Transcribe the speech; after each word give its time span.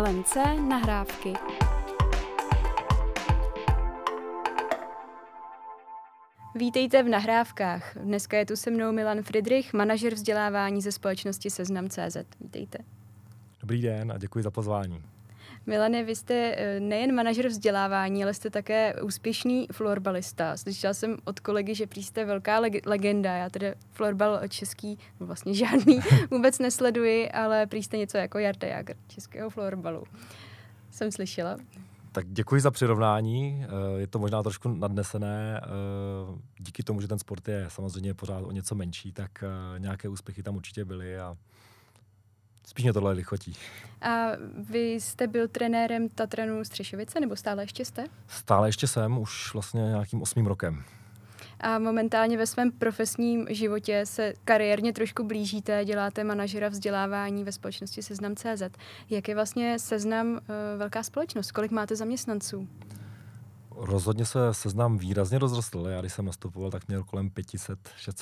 LMC 0.00 0.36
nahrávky. 0.68 1.32
Vítejte 6.54 7.02
v 7.02 7.08
nahrávkách. 7.08 7.96
Dneska 7.96 8.38
je 8.38 8.46
tu 8.46 8.56
se 8.56 8.70
mnou 8.70 8.92
Milan 8.92 9.22
Friedrich, 9.22 9.72
manažer 9.72 10.14
vzdělávání 10.14 10.82
ze 10.82 10.92
společnosti 10.92 11.50
Seznam.cz. 11.50 12.16
Vítejte. 12.40 12.78
Dobrý 13.60 13.82
den 13.82 14.12
a 14.12 14.18
děkuji 14.18 14.44
za 14.44 14.50
pozvání. 14.50 15.02
Milane, 15.66 16.04
vy 16.04 16.16
jste 16.16 16.54
eh, 16.56 16.80
nejen 16.80 17.14
manažer 17.14 17.48
vzdělávání, 17.48 18.22
ale 18.22 18.34
jste 18.34 18.50
také 18.50 18.94
úspěšný 19.02 19.66
florbalista. 19.72 20.56
Slyšela 20.56 20.94
jsem 20.94 21.16
od 21.24 21.40
kolegy, 21.40 21.74
že 21.74 21.86
prý 21.86 22.02
jste 22.02 22.24
velká 22.24 22.60
leg- 22.60 22.86
legenda. 22.86 23.36
Já 23.36 23.50
tedy 23.50 23.74
florbal 23.90 24.40
český 24.48 24.98
no 25.20 25.26
vlastně 25.26 25.54
žádný 25.54 26.00
vůbec 26.30 26.58
nesleduji, 26.58 27.30
ale 27.30 27.66
prý 27.66 27.82
jste 27.82 27.96
něco 27.96 28.18
jako 28.18 28.38
Jarda 28.38 28.68
Jager 28.68 28.96
českého 29.08 29.50
florbalu. 29.50 30.04
Jsem 30.90 31.12
slyšela. 31.12 31.56
Tak 32.12 32.26
děkuji 32.28 32.60
za 32.60 32.70
přirovnání. 32.70 33.64
Eh, 33.64 34.00
je 34.00 34.06
to 34.06 34.18
možná 34.18 34.42
trošku 34.42 34.68
nadnesené. 34.68 35.60
Eh, 35.64 35.68
díky 36.58 36.82
tomu, 36.82 37.00
že 37.00 37.08
ten 37.08 37.18
sport 37.18 37.48
je 37.48 37.66
samozřejmě 37.68 38.14
pořád 38.14 38.42
o 38.42 38.52
něco 38.52 38.74
menší, 38.74 39.12
tak 39.12 39.44
nějaké 39.78 40.08
úspěchy 40.08 40.42
tam 40.42 40.56
určitě 40.56 40.84
byly 40.84 41.18
a 41.18 41.36
Spíš 42.64 42.82
mě 42.84 42.92
tohle 42.92 43.12
lichotí. 43.12 43.56
A 44.02 44.26
vy 44.70 44.92
jste 44.92 45.26
byl 45.26 45.48
trenérem 45.48 46.08
Tatranu 46.08 46.64
Střešovice, 46.64 47.20
nebo 47.20 47.36
stále 47.36 47.62
ještě 47.62 47.84
jste? 47.84 48.04
Stále 48.28 48.68
ještě 48.68 48.86
jsem, 48.86 49.18
už 49.18 49.52
vlastně 49.52 49.80
nějakým 49.80 50.22
osmým 50.22 50.46
rokem. 50.46 50.84
A 51.60 51.78
momentálně 51.78 52.38
ve 52.38 52.46
svém 52.46 52.72
profesním 52.72 53.46
životě 53.50 54.06
se 54.06 54.34
kariérně 54.44 54.92
trošku 54.92 55.24
blížíte, 55.24 55.84
děláte 55.84 56.24
manažera 56.24 56.68
vzdělávání 56.68 57.44
ve 57.44 57.52
společnosti 57.52 58.02
Seznam.cz. 58.02 58.62
Jak 59.10 59.28
je 59.28 59.34
vlastně 59.34 59.78
Seznam 59.78 60.32
uh, 60.32 60.38
velká 60.76 61.02
společnost? 61.02 61.52
Kolik 61.52 61.70
máte 61.70 61.96
zaměstnanců? 61.96 62.68
Rozhodně 63.76 64.24
se 64.24 64.54
seznam 64.54 64.98
výrazně 64.98 65.38
rozrostl. 65.38 65.86
Já 65.88 66.00
když 66.00 66.12
jsem 66.12 66.24
nastupoval, 66.24 66.70
tak 66.70 66.88
měl 66.88 67.04
kolem 67.04 67.30
500-600 67.30 67.76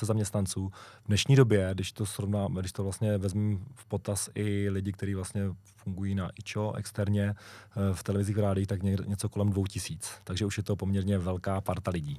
zaměstnanců. 0.05 0.71
V 1.03 1.07
dnešní 1.07 1.35
době, 1.35 1.69
když 1.73 1.91
to 1.91 2.05
srovnám, 2.05 2.53
když 2.53 2.71
to 2.71 2.83
vlastně 2.83 3.17
vezmu 3.17 3.59
v 3.75 3.85
potaz 3.85 4.29
i 4.35 4.69
lidi, 4.69 4.91
kteří 4.91 5.15
vlastně 5.15 5.41
fungují 5.75 6.15
na 6.15 6.29
IČO 6.39 6.73
externě 6.77 7.33
eh, 7.33 7.93
v 7.93 8.03
televizích, 8.03 8.35
v 8.35 8.39
rádiích, 8.39 8.67
tak 8.67 8.83
něco 8.83 9.29
kolem 9.29 9.49
2000. 9.49 10.09
Takže 10.23 10.45
už 10.45 10.57
je 10.57 10.63
to 10.63 10.75
poměrně 10.75 11.17
velká 11.17 11.61
parta 11.61 11.91
lidí. 11.91 12.17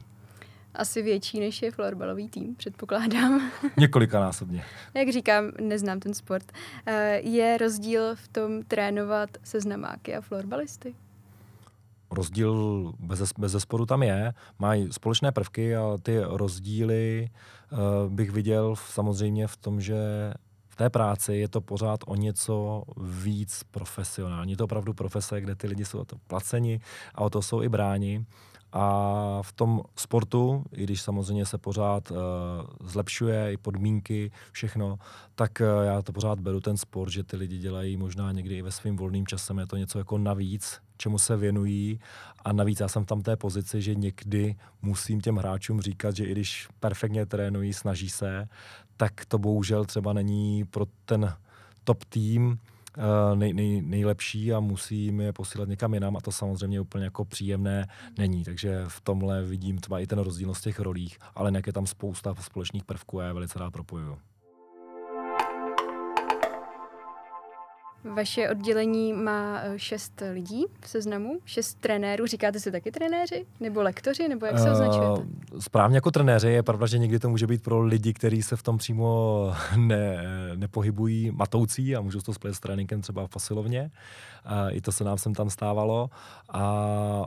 Asi 0.75 1.03
větší, 1.03 1.41
než 1.41 1.63
je 1.63 1.71
florbalový 1.71 2.29
tým, 2.29 2.55
předpokládám. 2.55 3.51
Několikanásobně. 3.77 4.65
Jak 4.95 5.13
říkám, 5.13 5.53
neznám 5.61 6.01
ten 6.01 6.15
sport. 6.15 6.53
Eh, 6.87 7.21
je 7.25 7.59
rozdíl 7.59 8.17
v 8.17 8.29
tom 8.29 8.63
trénovat 8.63 9.31
seznamáky 9.45 10.15
a 10.15 10.21
florbalisty? 10.21 10.95
Rozdíl 12.13 12.93
bez, 12.99 13.33
bez 13.39 13.53
zesporu 13.53 13.87
tam 13.87 14.03
je. 14.03 14.35
Mají 14.59 14.93
společné 14.93 15.33
prvky 15.33 15.77
a 15.77 15.97
ty 16.03 16.21
rozdíly 16.21 17.29
uh, 17.73 18.13
bych 18.13 18.31
viděl 18.31 18.75
v, 18.75 18.81
samozřejmě 18.81 19.47
v 19.47 19.57
tom, 19.57 19.81
že 19.81 19.97
v 20.69 20.77
té 20.77 20.91
práci 20.91 21.35
je 21.35 21.49
to 21.49 21.61
pořád 21.61 22.01
o 22.07 22.15
něco 22.15 22.83
víc 22.97 23.63
profesionální. 23.71 24.53
Je 24.53 24.57
to 24.57 24.65
opravdu 24.65 24.95
profese, 24.95 25.41
kde 25.41 25.55
ty 25.55 25.67
lidi 25.67 25.85
jsou 25.85 25.99
o 25.99 26.05
to 26.05 26.17
placeni 26.27 26.81
a 27.15 27.21
o 27.21 27.31
to 27.31 27.43
jsou 27.43 27.63
i 27.63 27.69
bráni. 27.69 28.25
A 28.73 29.39
v 29.43 29.53
tom 29.53 29.81
sportu, 29.97 30.65
i 30.73 30.85
když 30.85 31.03
samozřejmě 31.03 31.47
se 31.47 31.59
pořád 31.59 32.11
uh, 32.11 32.17
zlepšuje 32.81 33.53
i 33.53 33.57
podmínky, 33.57 34.31
všechno, 34.53 34.99
tak 35.35 35.61
uh, 35.61 35.85
já 35.85 36.03
to 36.03 36.13
pořád 36.13 36.41
beru 36.41 36.61
ten 36.61 36.77
sport, 36.77 37.11
že 37.11 37.23
ty 37.25 37.37
lidi 37.37 37.59
dělají 37.59 37.97
možná 37.97 38.33
někdy 38.33 38.57
i 38.57 38.63
ve 38.63 38.71
svým 38.71 38.97
volným 38.97 39.27
časem, 39.27 39.59
je 39.59 39.67
to 39.67 39.77
něco 39.77 39.99
jako 39.99 40.19
navíc, 40.19 40.81
čemu 40.97 41.19
se 41.19 41.37
věnují. 41.37 42.01
A 42.45 42.53
navíc 42.53 42.81
já 42.81 42.89
jsem 42.89 43.03
v 43.03 43.07
tam 43.07 43.23
té 43.23 43.37
pozici, 43.37 43.83
že 43.83 43.95
někdy 43.95 44.57
musím 44.83 45.21
těm 45.21 45.37
hráčům 45.37 45.81
říkat, 45.81 46.17
že 46.17 46.25
i 46.25 46.33
když 46.33 46.69
perfektně 46.81 47.27
trénují, 47.27 47.73
snaží 47.73 48.11
se, 48.11 48.49
tak 48.97 49.25
to 49.25 49.39
bohužel 49.39 49.85
třeba 49.85 50.13
není 50.13 50.65
pro 50.65 50.87
ten 51.05 51.35
top 51.85 52.05
tým 52.05 52.59
nej, 53.35 53.53
nej, 53.53 53.83
nejlepší 53.83 54.53
a 54.53 54.61
musím 54.61 55.21
je 55.21 55.33
posílat 55.33 55.69
někam 55.69 55.95
jinam 55.95 56.17
a 56.17 56.21
to 56.21 56.33
samozřejmě 56.33 56.81
úplně 56.81 57.05
jako 57.05 57.25
příjemné 57.25 57.89
není. 58.19 58.45
Takže 58.45 58.85
v 58.89 59.01
tomhle 59.01 59.43
vidím 59.43 59.79
třeba 59.79 60.01
i 60.01 60.07
ten 60.07 60.19
rozdíl 60.19 60.55
z 60.55 60.61
těch 60.61 60.81
rolích, 60.81 61.19
ale 61.35 61.51
jak 61.55 61.67
je 61.67 61.73
tam 61.73 61.87
spousta 61.87 62.35
společných 62.35 62.85
prvků 62.85 63.21
a 63.21 63.25
já 63.25 63.33
velice 63.33 63.59
rád 63.59 63.71
propojuju. 63.71 64.19
Vaše 68.05 68.51
oddělení 68.51 69.13
má 69.13 69.61
eh, 69.63 69.79
šest 69.79 70.23
lidí 70.33 70.65
v 70.81 70.89
seznamu, 70.89 71.39
šest 71.45 71.75
trenérů. 71.81 72.27
Říkáte 72.27 72.61
si 72.61 72.73
taky 72.73 72.91
trenéři? 72.91 73.47
Nebo 73.61 73.83
lektoři? 73.83 74.29
Nebo 74.29 74.47
jak 74.47 74.59
se 74.59 74.69
eh, 74.69 74.73
označujete? 74.73 75.21
Uh, 75.55 75.61
správně 75.61 75.97
jako 75.97 76.11
trenéři. 76.11 76.49
Je 76.49 76.63
pravda, 76.63 76.87
že 76.87 76.99
někdy 76.99 77.19
to 77.19 77.29
může 77.29 77.47
být 77.47 77.63
pro 77.63 77.83
lidi, 77.83 78.13
kteří 78.13 78.43
se 78.43 78.57
v 78.57 78.63
tom 78.63 78.79
přímo 78.79 79.53
ne, 79.77 80.23
nepohybují 80.57 81.31
matoucí 81.31 81.97
a 81.97 82.01
můžou 82.01 82.21
to 82.21 82.35
splet 82.35 82.55
s 82.55 82.61
tréninkem 82.61 83.01
třeba 83.01 83.27
v 83.27 83.31
posilovně. 83.31 83.91
Uh, 84.47 84.77
I 84.77 84.81
to 84.81 84.93
se 84.93 85.05
nám 85.05 85.19
sem 85.19 85.35
tam 85.35 85.51
stávalo. 85.51 86.11
A, 86.49 86.63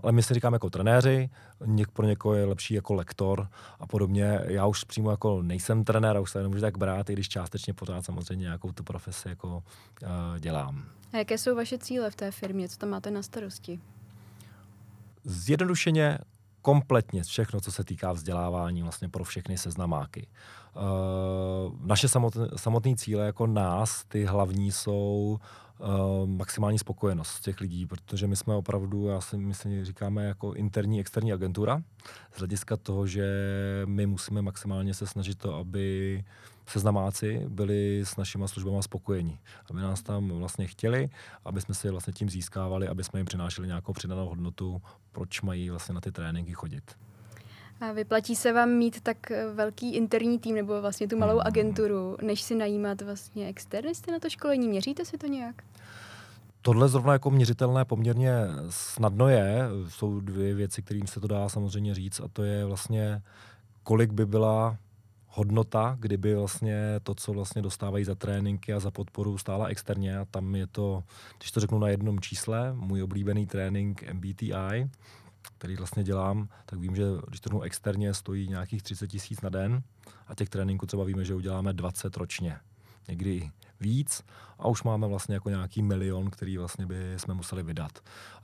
ale 0.04 0.12
my 0.12 0.24
si 0.24 0.34
říkáme 0.34 0.56
jako 0.56 0.70
trenéři, 0.70 1.30
něk, 1.66 1.92
pro 1.92 2.06
někoho 2.06 2.36
je 2.36 2.46
lepší 2.46 2.74
jako 2.74 2.94
lektor 2.94 3.48
a 3.80 3.88
podobně. 3.88 4.40
Já 4.44 4.66
už 4.66 4.84
přímo 4.84 5.12
jako 5.12 5.42
nejsem 5.42 5.84
trenér 5.84 6.18
a 6.18 6.20
už 6.20 6.32
se 6.32 6.42
nemůžu 6.42 6.62
tak 6.62 6.78
brát, 6.78 7.10
i 7.10 7.14
když 7.14 7.30
částečně 7.30 7.74
pořád 7.74 8.06
samozřejmě 8.06 8.44
nějakou 8.44 8.72
tu 8.72 8.84
profesi 8.84 9.30
jako 9.30 9.64
uh, 10.04 10.40
dělám 10.40 10.65
dělám. 10.66 10.86
A 11.14 11.18
jaké 11.18 11.38
jsou 11.38 11.56
vaše 11.56 11.78
cíle 11.78 12.12
v 12.12 12.16
té 12.16 12.32
firmě? 12.32 12.70
Co 12.70 12.78
tam 12.78 12.90
máte 12.90 13.12
na 13.12 13.22
starosti? 13.22 13.80
Zjednodušeně 15.24 16.18
kompletně 16.62 17.24
všechno, 17.24 17.62
co 17.62 17.72
se 17.72 17.84
týká 17.84 18.12
vzdělávání 18.12 18.82
vlastně 18.84 19.10
pro 19.10 19.24
všechny 19.24 19.58
seznamáky. 19.58 20.28
Uh, 20.76 21.74
naše 21.86 22.08
samotné, 22.56 22.96
cíle 22.96 23.26
jako 23.26 23.48
nás, 23.48 24.04
ty 24.08 24.26
hlavní 24.26 24.72
jsou 24.72 25.40
uh, 25.80 26.30
maximální 26.30 26.80
spokojenost 26.80 27.42
těch 27.42 27.62
lidí, 27.62 27.86
protože 27.86 28.28
my 28.28 28.36
jsme 28.36 28.56
opravdu, 28.56 29.08
já 29.08 29.22
si 29.22 29.38
myslím, 29.38 29.86
říkáme 29.86 30.26
jako 30.26 30.54
interní, 30.54 31.00
externí 31.00 31.34
agentura, 31.34 31.84
z 32.34 32.40
hlediska 32.40 32.78
toho, 32.78 33.08
že 33.08 33.26
my 33.86 34.06
musíme 34.06 34.42
maximálně 34.42 34.94
se 34.94 35.08
snažit 35.08 35.38
to, 35.38 35.56
aby 35.56 36.24
seznamáci 36.68 37.46
byli 37.50 38.02
s 38.06 38.18
našimi 38.18 38.48
službama 38.48 38.82
spokojení. 38.82 39.40
Aby 39.70 39.82
nás 39.82 40.02
tam 40.02 40.30
vlastně 40.30 40.68
chtěli, 40.68 41.10
aby 41.46 41.62
jsme 41.62 41.76
si 41.76 41.90
vlastně 41.90 42.14
tím 42.14 42.30
získávali, 42.30 42.88
aby 42.88 43.04
jsme 43.04 43.20
jim 43.20 43.26
přinášeli 43.26 43.68
nějakou 43.68 43.94
přidanou 43.94 44.30
hodnotu, 44.30 44.82
proč 45.12 45.42
mají 45.42 45.70
vlastně 45.70 45.96
na 45.96 46.02
ty 46.02 46.12
tréninky 46.12 46.54
chodit. 46.54 46.96
A 47.82 47.92
vyplatí 47.92 48.36
se 48.36 48.54
vám 48.54 48.70
mít 48.70 49.02
tak 49.02 49.18
velký 49.54 49.96
interní 49.96 50.40
tým 50.40 50.56
nebo 50.56 50.82
vlastně 50.82 51.08
tu 51.08 51.18
malou 51.18 51.34
hmm. 51.34 51.48
agenturu, 51.48 52.18
než 52.22 52.42
si 52.42 52.56
najímat 52.56 53.02
vlastně 53.02 53.48
externisty 53.48 54.12
na 54.12 54.20
to 54.20 54.30
školení? 54.30 54.68
Měříte 54.68 55.06
si 55.06 55.18
to 55.18 55.28
nějak? 55.28 55.64
Tohle 56.62 56.90
zrovna 56.90 57.14
jako 57.14 57.32
měřitelné 57.32 57.86
poměrně 57.86 58.32
snadno 58.70 59.30
je. 59.30 59.62
Jsou 59.88 60.20
dvě 60.20 60.54
věci, 60.54 60.82
kterým 60.82 61.08
se 61.08 61.20
to 61.20 61.28
dá 61.28 61.50
samozřejmě 61.50 61.96
říct 61.96 62.20
a 62.20 62.28
to 62.28 62.44
je 62.44 62.66
vlastně, 62.66 63.22
kolik 63.84 64.12
by 64.12 64.26
byla 64.26 64.78
hodnota, 65.28 65.98
kdyby 66.00 66.36
vlastně 66.36 67.00
to, 67.04 67.16
co 67.16 67.34
vlastně 67.34 67.62
dostávají 67.62 68.06
za 68.06 68.16
tréninky 68.16 68.74
a 68.74 68.80
za 68.80 68.92
podporu 68.92 69.38
stála 69.38 69.68
externě 69.68 70.18
a 70.18 70.26
tam 70.26 70.56
je 70.56 70.68
to, 70.68 71.04
když 71.38 71.52
to 71.52 71.60
řeknu 71.60 71.80
na 71.80 71.88
jednom 71.88 72.20
čísle, 72.20 72.74
můj 72.74 73.04
oblíbený 73.04 73.48
trénink 73.48 74.04
MBTI, 74.14 74.90
který 75.58 75.76
vlastně 75.76 76.04
dělám, 76.04 76.50
tak 76.66 76.80
vím, 76.80 76.96
že 76.96 77.04
když 77.28 77.40
to 77.40 77.62
externě 77.62 78.14
stojí 78.14 78.48
nějakých 78.48 78.84
30 78.84 79.08
tisíc 79.08 79.42
na 79.42 79.50
den 79.50 79.84
a 80.28 80.36
těch 80.36 80.50
tréninků 80.50 80.86
třeba 80.86 81.04
víme, 81.04 81.26
že 81.26 81.36
uděláme 81.36 81.74
20 81.74 82.18
ročně. 82.18 82.60
Někdy 83.08 83.52
víc 83.80 84.24
a 84.60 84.68
už 84.68 84.84
máme 84.84 85.08
vlastně 85.08 85.36
jako 85.36 85.50
nějaký 85.50 85.84
milion, 85.84 86.30
který 86.30 86.58
vlastně 86.58 86.86
by 86.86 87.14
jsme 87.18 87.34
museli 87.34 87.64
vydat. 87.64 88.00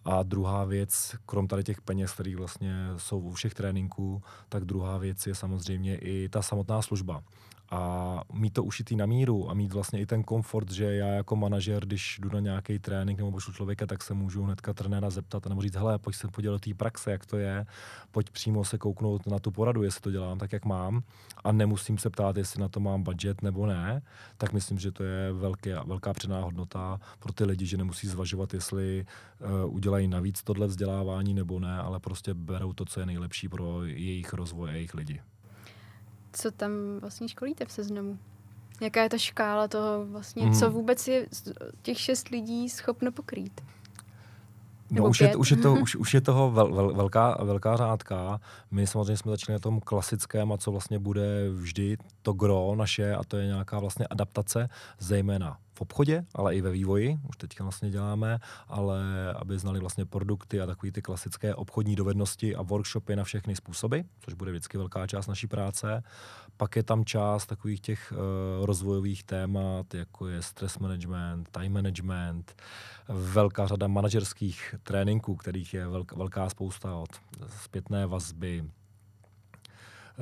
A 0.05 0.23
druhá 0.23 0.65
věc, 0.65 1.15
krom 1.25 1.47
tady 1.47 1.63
těch 1.63 1.81
peněz, 1.81 2.11
které 2.11 2.35
vlastně 2.35 2.73
jsou 2.97 3.19
u 3.19 3.31
všech 3.31 3.53
tréninků, 3.53 4.23
tak 4.49 4.65
druhá 4.65 4.97
věc 4.97 5.27
je 5.27 5.35
samozřejmě 5.35 5.97
i 5.97 6.29
ta 6.29 6.41
samotná 6.41 6.81
služba 6.81 7.23
a 7.71 8.21
mít 8.33 8.53
to 8.53 8.63
ušitý 8.63 8.95
na 8.95 9.05
míru 9.05 9.49
a 9.49 9.53
mít 9.53 9.73
vlastně 9.73 9.99
i 10.01 10.05
ten 10.05 10.23
komfort, 10.23 10.71
že 10.71 10.95
já 10.95 11.07
jako 11.07 11.35
manažer, 11.35 11.85
když 11.85 12.19
jdu 12.21 12.29
na 12.29 12.39
nějaký 12.39 12.79
trénink 12.79 13.19
nebo 13.19 13.31
pošlu 13.31 13.53
člověka, 13.53 13.85
tak 13.85 14.03
se 14.03 14.13
můžu 14.13 14.43
hnedka 14.43 14.73
trenéra 14.73 15.09
zeptat 15.09 15.45
a 15.45 15.49
nebo 15.49 15.61
říct, 15.61 15.75
hele, 15.75 15.99
pojď 15.99 16.15
se 16.15 16.27
podívat 16.27 16.53
do 16.53 16.59
té 16.59 16.73
praxe, 16.73 17.11
jak 17.11 17.25
to 17.25 17.37
je, 17.37 17.65
pojď 18.11 18.29
přímo 18.29 18.65
se 18.65 18.77
kouknout 18.77 19.27
na 19.27 19.39
tu 19.39 19.51
poradu, 19.51 19.83
jestli 19.83 20.01
to 20.01 20.11
dělám 20.11 20.37
tak, 20.37 20.53
jak 20.53 20.65
mám 20.65 21.03
a 21.43 21.51
nemusím 21.51 21.97
se 21.97 22.09
ptát, 22.09 22.37
jestli 22.37 22.61
na 22.61 22.67
to 22.67 22.79
mám 22.79 23.03
budget 23.03 23.41
nebo 23.41 23.65
ne, 23.65 24.01
tak 24.37 24.53
myslím, 24.53 24.79
že 24.79 24.91
to 24.91 25.03
je 25.03 25.33
velká, 25.33 25.83
velká 25.83 26.13
předná 26.13 26.41
hodnota 26.41 26.99
pro 27.19 27.33
ty 27.33 27.43
lidi, 27.45 27.65
že 27.65 27.77
nemusí 27.77 28.07
zvažovat, 28.07 28.53
jestli 28.53 29.05
uh, 29.65 29.75
udělají 29.75 30.07
navíc 30.07 30.43
tohle 30.43 30.67
vzdělávání 30.67 31.33
nebo 31.33 31.59
ne, 31.59 31.77
ale 31.77 31.99
prostě 31.99 32.33
berou 32.33 32.73
to, 32.73 32.85
co 32.85 32.99
je 32.99 33.05
nejlepší 33.05 33.49
pro 33.49 33.83
jejich 33.83 34.33
rozvoj 34.33 34.69
a 34.69 34.73
jejich 34.73 34.93
lidi. 34.93 35.21
Co 36.33 36.51
tam 36.51 36.71
vlastně 36.99 37.29
školíte 37.29 37.65
v 37.65 37.71
seznamu? 37.71 38.17
Jaká 38.81 39.03
je 39.03 39.09
ta 39.09 39.17
škála 39.17 39.67
toho 39.67 40.05
vlastně, 40.05 40.45
mm. 40.45 40.53
co 40.53 40.71
vůbec 40.71 41.07
je 41.07 41.27
těch 41.81 41.99
šest 41.99 42.29
lidí 42.29 42.69
schopno 42.69 43.11
pokrýt? 43.11 43.61
No, 44.91 45.09
už, 45.09 45.21
je, 45.21 45.35
už, 45.35 45.51
je 45.51 45.57
to, 45.57 45.73
už, 45.81 45.95
už 45.95 46.13
je 46.13 46.21
toho 46.21 46.51
vel, 46.51 46.75
vel, 46.75 46.93
velká, 46.93 47.37
velká 47.43 47.77
řádka. 47.77 48.39
My 48.71 48.87
samozřejmě 48.87 49.17
jsme 49.17 49.31
začali 49.31 49.53
na 49.53 49.59
tom 49.59 49.79
klasickém 49.79 50.51
a 50.51 50.57
co 50.57 50.71
vlastně 50.71 50.99
bude 50.99 51.49
vždy 51.49 51.97
to 52.21 52.33
gro 52.33 52.75
naše 52.75 53.15
a 53.15 53.23
to 53.23 53.37
je 53.37 53.45
nějaká 53.45 53.79
vlastně 53.79 54.07
adaptace, 54.07 54.69
zejména 54.99 55.57
obchodě, 55.81 56.25
ale 56.35 56.55
i 56.55 56.61
ve 56.61 56.71
vývoji, 56.71 57.19
už 57.29 57.37
teďka 57.37 57.63
vlastně 57.63 57.89
děláme, 57.89 58.39
ale 58.67 59.33
aby 59.33 59.59
znali 59.59 59.79
vlastně 59.79 60.05
produkty 60.05 60.61
a 60.61 60.65
takové 60.65 60.91
ty 60.91 61.01
klasické 61.01 61.55
obchodní 61.55 61.95
dovednosti 61.95 62.55
a 62.55 62.61
workshopy 62.61 63.15
na 63.15 63.23
všechny 63.23 63.55
způsoby, 63.55 63.99
což 64.19 64.33
bude 64.33 64.51
vždycky 64.51 64.77
velká 64.77 65.07
část 65.07 65.27
naší 65.27 65.47
práce. 65.47 66.03
Pak 66.57 66.75
je 66.75 66.83
tam 66.83 67.05
část 67.05 67.45
takových 67.45 67.81
těch 67.81 68.13
uh, 68.13 68.65
rozvojových 68.65 69.23
témat, 69.23 69.93
jako 69.93 70.27
je 70.27 70.41
stress 70.41 70.79
management, 70.79 71.49
time 71.51 71.73
management, 71.73 72.55
velká 73.07 73.67
řada 73.67 73.87
manažerských 73.87 74.75
tréninků, 74.83 75.35
kterých 75.35 75.73
je 75.73 75.87
velká, 75.87 76.15
velká 76.15 76.49
spousta 76.49 76.95
od 76.95 77.09
zpětné 77.63 78.07
vazby, 78.07 78.63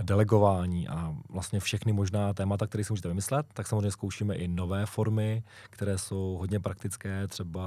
delegování 0.01 0.87
a 0.87 1.15
vlastně 1.29 1.59
všechny 1.59 1.93
možná 1.93 2.33
témata, 2.33 2.67
které 2.67 2.83
si 2.83 2.93
můžete 2.93 3.07
vymyslet, 3.07 3.45
tak 3.53 3.67
samozřejmě 3.67 3.91
zkoušíme 3.91 4.35
i 4.35 4.47
nové 4.47 4.85
formy, 4.85 5.43
které 5.69 5.97
jsou 5.97 6.37
hodně 6.39 6.59
praktické, 6.59 7.27
třeba 7.27 7.61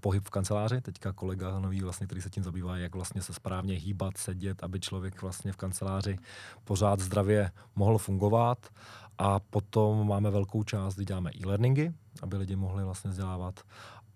pohyb 0.00 0.24
v 0.26 0.30
kanceláři. 0.30 0.80
Teďka 0.80 1.12
kolega 1.12 1.58
nový, 1.58 1.80
vlastně, 1.80 2.06
který 2.06 2.20
se 2.20 2.30
tím 2.30 2.44
zabývá, 2.44 2.76
jak 2.76 2.94
vlastně 2.94 3.22
se 3.22 3.34
správně 3.34 3.74
hýbat, 3.74 4.16
sedět, 4.16 4.64
aby 4.64 4.80
člověk 4.80 5.22
vlastně 5.22 5.52
v 5.52 5.56
kanceláři 5.56 6.18
pořád 6.64 7.00
zdravě 7.00 7.50
mohl 7.76 7.98
fungovat. 7.98 8.66
A 9.18 9.40
potom 9.40 10.06
máme 10.08 10.30
velkou 10.30 10.62
část, 10.62 10.94
kdy 10.94 11.04
děláme 11.04 11.30
e-learningy, 11.30 11.92
aby 12.22 12.36
lidi 12.36 12.56
mohli 12.56 12.84
vlastně 12.84 13.10
vzdělávat 13.10 13.60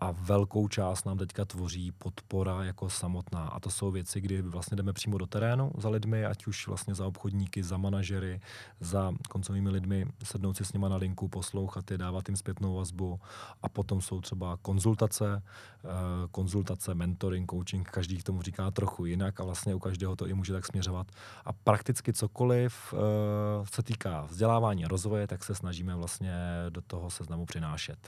a 0.02 0.10
velkou 0.10 0.68
část 0.68 1.06
nám 1.06 1.18
teďka 1.18 1.44
tvoří 1.44 1.92
podpora 1.92 2.64
jako 2.64 2.90
samotná. 2.90 3.48
A 3.48 3.60
to 3.60 3.70
jsou 3.70 3.90
věci, 3.90 4.20
kdy 4.20 4.42
vlastně 4.42 4.76
jdeme 4.76 4.92
přímo 4.92 5.18
do 5.18 5.26
terénu 5.26 5.72
za 5.78 5.88
lidmi, 5.88 6.26
ať 6.26 6.46
už 6.46 6.68
vlastně 6.68 6.94
za 6.94 7.06
obchodníky, 7.06 7.62
za 7.62 7.76
manažery, 7.76 8.40
za 8.80 9.12
koncovými 9.28 9.70
lidmi, 9.70 10.06
sednout 10.24 10.56
si 10.56 10.64
s 10.64 10.72
nima 10.72 10.88
na 10.88 10.96
linku, 10.96 11.28
poslouchat 11.28 11.90
je, 11.90 11.98
dávat 11.98 12.28
jim 12.28 12.36
zpětnou 12.36 12.74
vazbu. 12.74 13.20
A 13.62 13.68
potom 13.68 14.00
jsou 14.00 14.20
třeba 14.20 14.58
konzultace, 14.62 15.42
eh, 15.84 15.88
konzultace, 16.30 16.94
mentoring, 16.94 17.50
coaching, 17.50 17.90
každý 17.90 18.18
k 18.18 18.22
tomu 18.22 18.42
říká 18.42 18.70
trochu 18.70 19.06
jinak 19.06 19.40
a 19.40 19.44
vlastně 19.44 19.74
u 19.74 19.78
každého 19.78 20.16
to 20.16 20.26
i 20.26 20.34
může 20.34 20.52
tak 20.52 20.66
směřovat. 20.66 21.06
A 21.44 21.52
prakticky 21.52 22.12
cokoliv 22.12 22.94
eh, 22.94 23.66
se 23.66 23.82
týká 23.82 24.22
vzdělávání 24.22 24.84
a 24.84 24.88
rozvoje, 24.88 25.26
tak 25.26 25.44
se 25.44 25.54
snažíme 25.54 25.94
vlastně 25.94 26.34
do 26.70 26.80
toho 26.80 27.10
seznamu 27.10 27.46
přinášet 27.46 27.98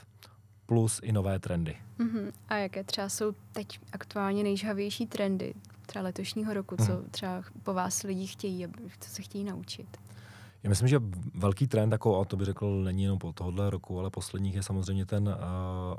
plus 0.65 0.99
i 1.03 1.11
nové 1.11 1.39
trendy. 1.39 1.77
Uh-huh. 1.99 2.31
A 2.47 2.55
jaké 2.55 2.83
třeba 2.83 3.09
jsou 3.09 3.33
teď 3.51 3.79
aktuálně 3.91 4.43
nejžhavější 4.43 5.07
trendy 5.07 5.53
třeba 5.85 6.03
letošního 6.03 6.53
roku, 6.53 6.75
co 6.77 6.83
uh-huh. 6.83 7.03
třeba 7.11 7.43
po 7.63 7.73
vás 7.73 8.03
lidi 8.03 8.27
chtějí, 8.27 8.67
co 8.99 9.09
se 9.09 9.21
chtějí 9.21 9.43
naučit? 9.43 9.97
Já 10.63 10.69
myslím, 10.69 10.87
že 10.87 11.01
velký 11.33 11.67
trend, 11.67 11.91
jako, 11.91 12.21
a 12.21 12.25
to 12.25 12.37
by 12.37 12.45
řekl, 12.45 12.83
není 12.83 13.03
jenom 13.03 13.19
po 13.19 13.33
tohohle 13.33 13.69
roku, 13.69 13.99
ale 13.99 14.09
posledních 14.09 14.55
je 14.55 14.63
samozřejmě 14.63 15.05
ten 15.05 15.27
uh, 15.27 15.33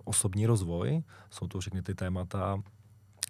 osobní 0.04 0.46
rozvoj. 0.46 1.02
Jsou 1.30 1.48
to 1.48 1.60
všechny 1.60 1.82
ty 1.82 1.94
témata, 1.94 2.62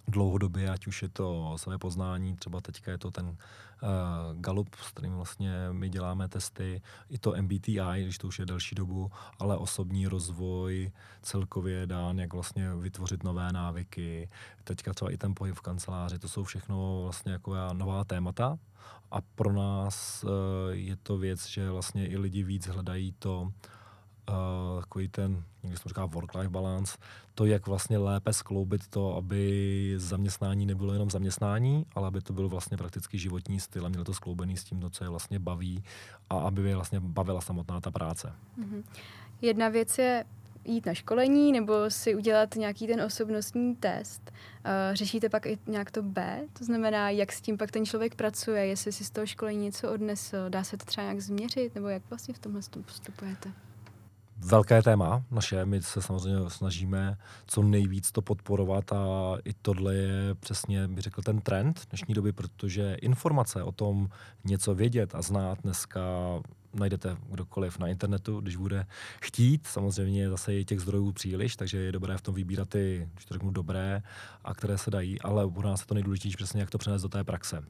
dlouhodobě, 0.09 0.71
ať 0.71 0.87
už 0.87 1.03
je 1.03 1.09
to 1.09 1.55
své 1.57 1.79
poznání, 1.79 2.37
třeba 2.37 2.61
teďka 2.61 2.91
je 2.91 2.99
to 2.99 3.11
ten 3.11 3.27
uh, 3.27 3.37
Gallup, 4.41 4.75
s 4.75 4.91
kterým 4.91 5.15
vlastně 5.15 5.53
my 5.73 5.89
děláme 5.89 6.29
testy, 6.29 6.83
i 7.09 7.19
to 7.19 7.35
MBTI, 7.43 8.03
když 8.03 8.19
to 8.19 8.27
už 8.27 8.39
je 8.39 8.47
delší 8.47 8.75
dobu, 8.75 9.11
ale 9.39 9.57
osobní 9.57 10.07
rozvoj 10.07 10.93
celkově 11.23 11.87
dán, 11.87 12.19
jak 12.19 12.33
vlastně 12.33 12.75
vytvořit 12.75 13.25
nové 13.25 13.53
návyky, 13.53 14.29
teďka 14.65 14.95
třeba 14.95 15.11
i 15.11 15.17
ten 15.17 15.35
pohyb 15.35 15.55
v 15.55 15.61
kanceláři, 15.61 16.19
to 16.19 16.29
jsou 16.29 16.45
všechno 16.45 17.01
vlastně 17.03 17.33
jako 17.33 17.55
nová 17.73 18.05
témata. 18.05 18.59
A 19.11 19.21
pro 19.21 19.53
nás 19.53 20.25
uh, 20.25 20.31
je 20.71 20.97
to 20.97 21.19
věc, 21.19 21.47
že 21.47 21.71
vlastně 21.71 22.09
i 22.09 22.17
lidi 22.17 22.43
víc 22.43 22.67
hledají 22.67 23.13
to, 23.19 23.41
uh, 23.43 23.51
takový 24.81 25.09
ten, 25.09 25.43
někdy 25.63 25.79
se 25.79 25.89
říká 25.89 26.07
work-life 26.07 26.51
balance, 26.51 26.99
to, 27.35 27.45
jak 27.45 27.67
vlastně 27.67 27.99
lépe 27.99 28.33
skloubit 28.33 28.89
to, 28.89 29.17
aby 29.17 29.95
zaměstnání 29.97 30.67
nebylo 30.67 30.93
jenom 30.93 31.11
zaměstnání, 31.11 31.87
ale 31.95 32.09
aby 32.09 32.21
to 32.21 32.33
byl 32.33 32.49
vlastně 32.49 32.77
prakticky 32.77 33.19
životní 33.19 33.61
styl 33.61 33.87
a 33.87 33.89
mělo 33.89 34.05
to 34.05 34.15
skloubený 34.15 34.57
s 34.57 34.65
tím, 34.65 34.81
no, 34.81 34.91
co 34.91 35.05
je 35.05 35.11
vlastně 35.11 35.39
baví 35.39 35.85
a 36.31 36.39
aby 36.39 36.69
je 36.69 36.75
vlastně 36.75 37.01
bavila 37.01 37.41
samotná 37.41 37.81
ta 37.81 37.91
práce. 37.91 38.33
Mm-hmm. 38.59 38.83
Jedna 39.41 39.69
věc 39.69 39.99
je 39.99 40.25
jít 40.65 40.87
na 40.87 40.95
školení 40.95 41.53
nebo 41.53 41.91
si 41.91 42.15
udělat 42.15 42.55
nějaký 42.55 42.87
ten 42.87 43.01
osobnostní 43.01 43.77
test. 43.77 44.23
Uh, 44.31 44.95
řešíte 44.95 45.29
pak 45.29 45.47
i 45.47 45.59
nějak 45.67 45.91
to 45.91 46.03
B, 46.03 46.41
to 46.59 46.65
znamená, 46.65 47.11
jak 47.11 47.33
s 47.33 47.41
tím 47.41 47.59
pak 47.59 47.71
ten 47.71 47.87
člověk 47.87 48.15
pracuje, 48.15 48.67
jestli 48.67 48.93
si 48.93 49.05
z 49.05 49.11
toho 49.11 49.27
školení 49.27 49.65
něco 49.65 49.93
odnesl, 49.93 50.37
dá 50.49 50.65
se 50.65 50.77
to 50.77 50.85
třeba 50.85 51.05
nějak 51.05 51.21
změřit, 51.21 51.75
nebo 51.75 51.89
jak 51.89 52.03
vlastně 52.11 52.35
v 52.35 52.39
tomhle 52.39 52.61
postupujete? 52.87 53.53
Velké 54.39 54.83
téma 54.83 55.25
naše. 55.31 55.65
My 55.65 55.83
se 55.83 56.03
samozřejmě 56.03 56.51
snažíme 56.51 57.17
co 57.47 57.63
nejvíc 57.63 58.13
to 58.13 58.23
podporovat 58.23 58.93
a 58.93 59.37
i 59.45 59.53
tohle 59.63 59.95
je 59.95 60.35
přesně, 60.35 60.89
bych 60.89 61.03
řekl, 61.03 61.23
ten 61.23 61.41
trend 61.41 61.87
dnešní 61.91 62.15
doby, 62.15 62.33
protože 62.33 62.97
informace 63.03 63.63
o 63.63 63.73
tom 63.73 64.09
něco 64.45 64.75
vědět 64.75 65.15
a 65.15 65.23
znát 65.23 65.59
dneska 65.63 66.03
najdete 66.75 67.17
kdokoliv 67.31 67.79
na 67.79 67.87
internetu, 67.87 68.41
když 68.41 68.57
bude 68.57 68.87
chtít. 69.21 69.67
Samozřejmě 69.67 70.31
zase 70.31 70.55
je 70.55 70.65
těch 70.65 70.81
zdrojů 70.81 71.13
příliš, 71.13 71.57
takže 71.57 71.79
je 71.79 71.93
dobré 71.93 72.19
v 72.19 72.23
tom 72.23 72.35
vybírat 72.35 72.69
ty, 72.69 73.09
když 73.15 73.25
to 73.25 73.35
řeknu, 73.35 73.51
dobré 73.51 74.03
a 74.45 74.55
které 74.55 74.79
se 74.79 74.91
dají, 74.91 75.21
ale 75.21 75.45
u 75.45 75.63
nás 75.63 75.81
je 75.81 75.87
to 75.87 75.95
nejdůležitější 75.95 76.37
přesně, 76.37 76.61
jak 76.61 76.71
to 76.71 76.79
přenést 76.79 77.03
do 77.03 77.09
té 77.09 77.25
praxe. 77.25 77.63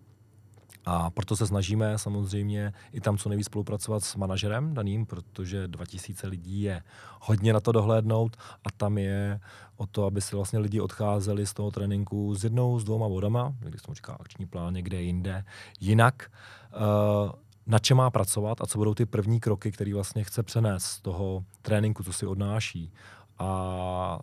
A 0.87 1.11
proto 1.11 1.37
se 1.37 1.47
snažíme 1.47 1.99
samozřejmě 1.99 2.73
i 2.93 3.01
tam 3.01 3.19
co 3.19 3.29
nejvíc 3.29 3.47
spolupracovat 3.47 4.05
s 4.05 4.17
manažerem 4.17 4.75
daným, 4.75 5.07
protože 5.07 5.69
2000 5.69 6.27
lidí 6.27 6.63
je 6.63 6.83
hodně 7.21 7.53
na 7.53 7.61
to 7.61 7.73
dohlédnout 7.73 8.37
a 8.65 8.71
tam 8.77 8.99
je 8.99 9.41
o 9.77 9.87
to, 9.87 10.05
aby 10.05 10.21
si 10.21 10.37
vlastně 10.37 10.59
lidi 10.59 10.81
odcházeli 10.81 11.47
z 11.47 11.55
toho 11.55 11.71
tréninku 11.71 12.35
s 12.35 12.45
jednou, 12.45 12.79
s 12.79 12.85
dvouma 12.85 13.07
vodama, 13.09 13.55
když 13.61 13.83
jsem 13.83 13.95
říká 13.95 14.17
akční 14.21 14.47
plán 14.47 14.75
někde 14.75 15.03
jinde, 15.03 15.45
jinak, 15.81 16.31
uh, 16.77 17.31
na 17.67 17.79
čem 17.79 17.97
má 17.97 18.11
pracovat 18.11 18.61
a 18.61 18.67
co 18.67 18.79
budou 18.79 18.95
ty 18.95 19.07
první 19.07 19.41
kroky, 19.41 19.73
které 19.73 19.95
vlastně 19.95 20.25
chce 20.25 20.43
přenést 20.43 20.85
z 20.85 21.01
toho 21.01 21.45
tréninku, 21.63 22.03
co 22.03 22.13
si 22.13 22.27
odnáší. 22.27 22.93
A 23.39 24.19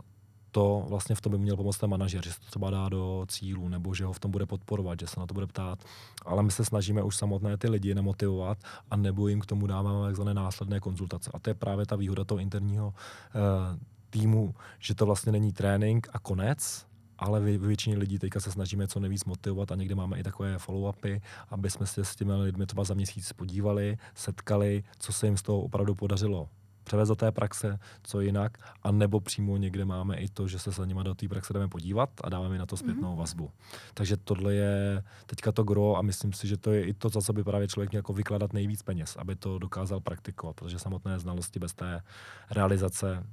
to 0.53 0.85
vlastně 0.87 1.15
v 1.15 1.21
tom 1.21 1.31
by 1.31 1.37
měl 1.37 1.57
pomoct 1.57 1.77
ten 1.77 1.89
manažer, 1.89 2.23
že 2.23 2.33
se 2.33 2.39
to 2.39 2.45
třeba 2.45 2.69
dá 2.69 2.89
do 2.89 3.25
cílu, 3.27 3.69
nebo 3.69 3.93
že 3.93 4.05
ho 4.05 4.13
v 4.13 4.19
tom 4.19 4.31
bude 4.31 4.45
podporovat, 4.45 4.99
že 4.99 5.07
se 5.07 5.19
na 5.19 5.25
to 5.25 5.33
bude 5.33 5.47
ptát. 5.47 5.79
Ale 6.25 6.43
my 6.43 6.51
se 6.51 6.65
snažíme 6.65 7.03
už 7.03 7.15
samotné 7.15 7.57
ty 7.57 7.69
lidi 7.69 7.95
nemotivovat 7.95 8.57
a 8.91 8.95
nebo 8.95 9.27
jim 9.27 9.39
k 9.39 9.45
tomu 9.45 9.67
dáváme 9.67 10.05
takzvané 10.05 10.33
následné 10.33 10.79
konzultace. 10.79 11.31
A 11.33 11.39
to 11.39 11.49
je 11.49 11.53
právě 11.53 11.85
ta 11.85 11.95
výhoda 11.95 12.23
toho 12.23 12.39
interního 12.39 12.87
uh, 12.87 12.93
týmu, 14.09 14.55
že 14.79 14.95
to 14.95 15.05
vlastně 15.05 15.31
není 15.31 15.53
trénink 15.53 16.07
a 16.13 16.19
konec, 16.19 16.85
ale 17.19 17.39
vy, 17.39 17.57
většině 17.57 17.97
lidí 17.97 18.19
teďka 18.19 18.39
se 18.39 18.51
snažíme 18.51 18.87
co 18.87 18.99
nejvíc 18.99 19.25
motivovat 19.25 19.71
a 19.71 19.75
někdy 19.75 19.95
máme 19.95 20.19
i 20.19 20.23
takové 20.23 20.57
follow-upy, 20.57 21.21
aby 21.49 21.69
jsme 21.69 21.85
se 21.85 22.05
s 22.05 22.15
těmi 22.15 22.33
lidmi 22.35 22.65
třeba 22.65 22.83
za 22.83 22.93
měsíc 22.93 23.33
podívali, 23.33 23.97
setkali, 24.15 24.83
co 24.99 25.13
se 25.13 25.27
jim 25.27 25.37
z 25.37 25.41
toho 25.41 25.61
opravdu 25.61 25.95
podařilo 25.95 26.49
převést 26.83 27.09
do 27.09 27.15
té 27.15 27.31
praxe, 27.31 27.79
co 28.03 28.21
jinak, 28.21 28.57
a 28.83 28.91
nebo 28.91 29.19
přímo 29.19 29.57
někde 29.57 29.85
máme 29.85 30.15
i 30.15 30.29
to, 30.29 30.47
že 30.47 30.59
se 30.59 30.71
za 30.71 30.85
nima 30.85 31.03
do 31.03 31.15
té 31.15 31.27
praxe 31.27 31.53
jdeme 31.53 31.67
podívat 31.67 32.09
a 32.23 32.29
dáme 32.29 32.49
mi 32.49 32.57
na 32.57 32.65
to 32.65 32.77
zpětnou 32.77 33.13
mm-hmm. 33.13 33.19
vazbu. 33.19 33.51
Takže 33.93 34.17
tohle 34.17 34.53
je 34.53 35.03
teďka 35.25 35.51
to 35.51 35.63
gro 35.63 35.97
a 35.97 36.01
myslím 36.01 36.33
si, 36.33 36.47
že 36.47 36.57
to 36.57 36.71
je 36.71 36.83
i 36.83 36.93
to, 36.93 37.09
za 37.09 37.21
co 37.21 37.33
by 37.33 37.43
právě 37.43 37.67
člověk 37.67 37.91
měl 37.91 37.99
jako 37.99 38.13
vykladat 38.13 38.53
nejvíc 38.53 38.83
peněz, 38.83 39.15
aby 39.19 39.35
to 39.35 39.59
dokázal 39.59 39.99
praktikovat, 39.99 40.55
protože 40.55 40.79
samotné 40.79 41.19
znalosti 41.19 41.59
bez 41.59 41.73
té 41.73 42.01
realizace 42.51 43.23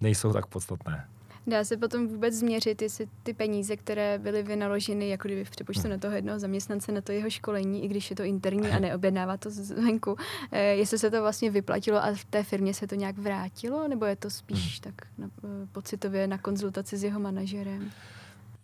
nejsou 0.00 0.32
tak 0.32 0.46
podstatné. 0.46 1.08
Dá 1.48 1.64
se 1.64 1.76
potom 1.76 2.08
vůbec 2.08 2.34
změřit, 2.34 2.82
jestli 2.82 3.08
ty 3.22 3.34
peníze, 3.34 3.76
které 3.76 4.18
byly 4.18 4.42
vynaloženy, 4.42 5.08
jako 5.08 5.28
kdyby 5.28 5.44
v 5.44 5.50
přepočtu 5.50 5.82
hmm. 5.82 5.90
na 5.90 5.98
toho 5.98 6.14
jednoho 6.14 6.38
zaměstnance, 6.38 6.92
na 6.92 7.00
to 7.00 7.12
jeho 7.12 7.30
školení, 7.30 7.84
i 7.84 7.88
když 7.88 8.10
je 8.10 8.16
to 8.16 8.22
interní 8.22 8.68
a 8.68 8.78
neobjednává 8.78 9.36
to 9.36 9.50
zvenku, 9.50 10.16
eh, 10.52 10.62
jestli 10.62 10.98
se 10.98 11.10
to 11.10 11.20
vlastně 11.20 11.50
vyplatilo 11.50 12.04
a 12.04 12.14
v 12.14 12.24
té 12.24 12.42
firmě 12.42 12.74
se 12.74 12.86
to 12.86 12.94
nějak 12.94 13.18
vrátilo, 13.18 13.88
nebo 13.88 14.04
je 14.04 14.16
to 14.16 14.30
spíš 14.30 14.80
hmm. 14.84 14.92
tak 14.92 15.08
na, 15.18 15.30
eh, 15.44 15.66
pocitově 15.72 16.26
na 16.26 16.38
konzultaci 16.38 16.96
s 16.96 17.04
jeho 17.04 17.20
manažerem? 17.20 17.90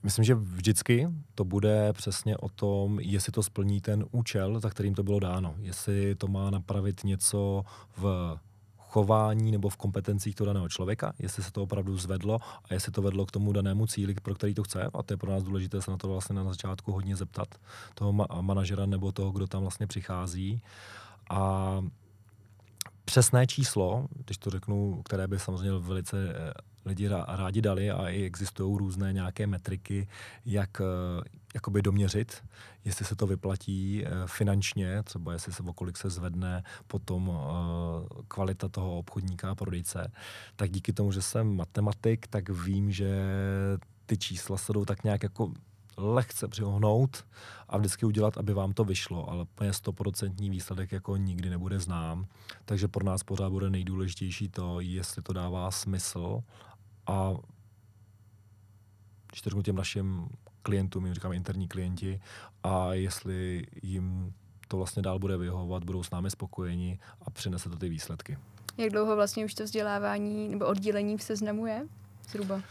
Myslím, 0.02 0.24
že 0.24 0.34
vždycky 0.34 1.08
to 1.34 1.44
bude 1.44 1.92
přesně 1.92 2.36
o 2.36 2.48
tom, 2.48 3.00
jestli 3.00 3.32
to 3.32 3.42
splní 3.42 3.80
ten 3.80 4.04
účel, 4.10 4.60
za 4.60 4.70
kterým 4.70 4.94
to 4.94 5.02
bylo 5.02 5.20
dáno. 5.20 5.54
Jestli 5.58 6.14
to 6.14 6.28
má 6.28 6.50
napravit 6.50 7.04
něco 7.04 7.64
v 7.96 8.36
chování 8.94 9.50
nebo 9.50 9.68
v 9.68 9.76
kompetencích 9.76 10.34
toho 10.34 10.46
daného 10.46 10.68
člověka, 10.68 11.12
jestli 11.18 11.42
se 11.42 11.52
to 11.52 11.62
opravdu 11.62 11.98
zvedlo 11.98 12.38
a 12.64 12.74
jestli 12.74 12.92
to 12.92 13.02
vedlo 13.02 13.26
k 13.26 13.30
tomu 13.30 13.52
danému 13.52 13.86
cíli, 13.86 14.14
pro 14.14 14.34
který 14.34 14.54
to 14.54 14.62
chce. 14.62 14.90
A 14.94 15.02
to 15.02 15.12
je 15.12 15.16
pro 15.16 15.30
nás 15.30 15.42
důležité 15.42 15.82
se 15.82 15.90
na 15.90 15.96
to 15.96 16.08
vlastně 16.08 16.34
na 16.36 16.44
začátku 16.44 16.92
hodně 16.92 17.16
zeptat 17.16 17.48
toho 17.94 18.12
ma- 18.12 18.42
manažera 18.42 18.86
nebo 18.86 19.12
toho, 19.12 19.32
kdo 19.32 19.46
tam 19.46 19.62
vlastně 19.62 19.86
přichází. 19.86 20.62
A 21.30 21.82
přesné 23.04 23.46
číslo, 23.46 24.06
když 24.24 24.38
to 24.38 24.50
řeknu, 24.50 25.02
které 25.02 25.28
by 25.28 25.38
samozřejmě 25.38 25.78
velice 25.78 26.34
eh, 26.34 26.52
lidi 26.84 27.08
rádi 27.28 27.62
dali 27.62 27.90
a 27.90 28.08
i 28.08 28.22
existují 28.22 28.78
různé 28.78 29.12
nějaké 29.12 29.46
metriky, 29.46 30.08
jak 30.44 30.80
eh, 30.80 30.84
jakoby 31.54 31.82
doměřit, 31.82 32.44
jestli 32.84 33.04
se 33.04 33.16
to 33.16 33.26
vyplatí 33.26 34.04
eh, 34.04 34.10
finančně, 34.26 35.02
třeba 35.02 35.32
jestli 35.32 35.52
se 35.52 35.62
okolik 35.62 35.96
se 35.96 36.10
zvedne 36.10 36.64
potom 36.86 37.38
kvalita 38.28 38.68
toho 38.68 38.98
obchodníka 38.98 39.50
a 39.50 39.54
prodejce, 39.54 40.12
tak 40.56 40.70
díky 40.70 40.92
tomu, 40.92 41.12
že 41.12 41.22
jsem 41.22 41.56
matematik, 41.56 42.26
tak 42.26 42.48
vím, 42.48 42.92
že 42.92 43.08
ty 44.06 44.16
čísla 44.16 44.56
se 44.56 44.72
jdou 44.72 44.84
tak 44.84 45.04
nějak 45.04 45.22
jako 45.22 45.52
lehce 45.96 46.48
přihnout 46.48 47.24
a 47.68 47.78
vždycky 47.78 48.06
udělat, 48.06 48.38
aby 48.38 48.54
vám 48.54 48.72
to 48.72 48.84
vyšlo, 48.84 49.30
ale 49.30 49.42
úplně 49.42 49.72
stoprocentní 49.72 50.50
výsledek 50.50 50.92
jako 50.92 51.16
nikdy 51.16 51.50
nebude 51.50 51.80
znám. 51.80 52.26
Takže 52.64 52.88
pro 52.88 53.04
nás 53.04 53.22
pořád 53.22 53.50
bude 53.50 53.70
nejdůležitější 53.70 54.48
to, 54.48 54.80
jestli 54.80 55.22
to 55.22 55.32
dává 55.32 55.70
smysl 55.70 56.40
a 57.06 57.34
když 59.30 59.64
těm 59.64 59.76
našim 59.76 60.28
klientům, 60.62 61.04
jim 61.04 61.14
říkáme 61.14 61.36
interní 61.36 61.68
klienti, 61.68 62.20
a 62.62 62.94
jestli 62.94 63.66
jim 63.82 64.34
to 64.68 64.76
vlastně 64.76 65.02
dál 65.02 65.18
bude 65.18 65.36
vyhovovat, 65.36 65.84
budou 65.84 66.02
s 66.02 66.10
námi 66.10 66.30
spokojeni 66.30 66.98
a 67.22 67.30
přinese 67.30 67.68
to 67.68 67.76
ty 67.76 67.88
výsledky. 67.88 68.38
Jak 68.76 68.90
dlouho 68.90 69.16
vlastně 69.16 69.44
už 69.44 69.54
to 69.54 69.64
vzdělávání 69.64 70.48
nebo 70.48 70.66
oddělení 70.66 71.18
v 71.18 71.22
seznamu 71.22 71.66
je? 71.66 71.88
Zhruba. 72.28 72.62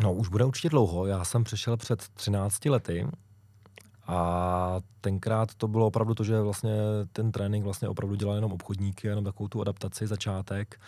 No, 0.00 0.12
už 0.12 0.28
bude 0.28 0.44
určitě 0.44 0.68
dlouho. 0.68 1.06
Já 1.06 1.24
jsem 1.24 1.44
přišel 1.44 1.76
před 1.76 2.08
13 2.08 2.64
lety 2.64 3.06
a 4.06 4.80
tenkrát 5.00 5.54
to 5.54 5.68
bylo 5.68 5.86
opravdu 5.86 6.14
to, 6.14 6.24
že 6.24 6.40
vlastně 6.40 6.72
ten 7.12 7.32
trénink 7.32 7.64
vlastně 7.64 7.88
opravdu 7.88 8.14
dělal 8.14 8.34
jenom 8.34 8.52
obchodníky, 8.52 9.06
jenom 9.06 9.24
takovou 9.24 9.48
tu 9.48 9.60
adaptaci, 9.60 10.06
začátek 10.06 10.80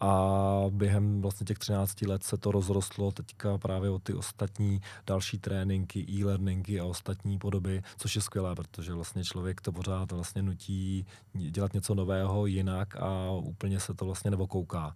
a 0.00 0.64
během 0.70 1.22
vlastně 1.22 1.44
těch 1.44 1.58
13 1.58 2.02
let 2.02 2.22
se 2.22 2.36
to 2.36 2.52
rozrostlo 2.52 3.12
teďka 3.12 3.58
právě 3.58 3.90
o 3.90 3.98
ty 3.98 4.14
ostatní 4.14 4.80
další 5.06 5.38
tréninky, 5.38 6.06
e-learningy 6.10 6.80
a 6.80 6.84
ostatní 6.84 7.38
podoby, 7.38 7.82
což 7.96 8.16
je 8.16 8.22
skvělé, 8.22 8.54
protože 8.54 8.94
vlastně 8.94 9.24
člověk 9.24 9.60
to 9.60 9.72
pořád 9.72 10.12
vlastně 10.12 10.42
nutí 10.42 11.06
dělat 11.34 11.72
něco 11.72 11.94
nového 11.94 12.46
jinak 12.46 12.96
a 12.96 13.30
úplně 13.30 13.80
se 13.80 13.94
to 13.94 14.04
vlastně 14.04 14.30
nevokouká. 14.30 14.94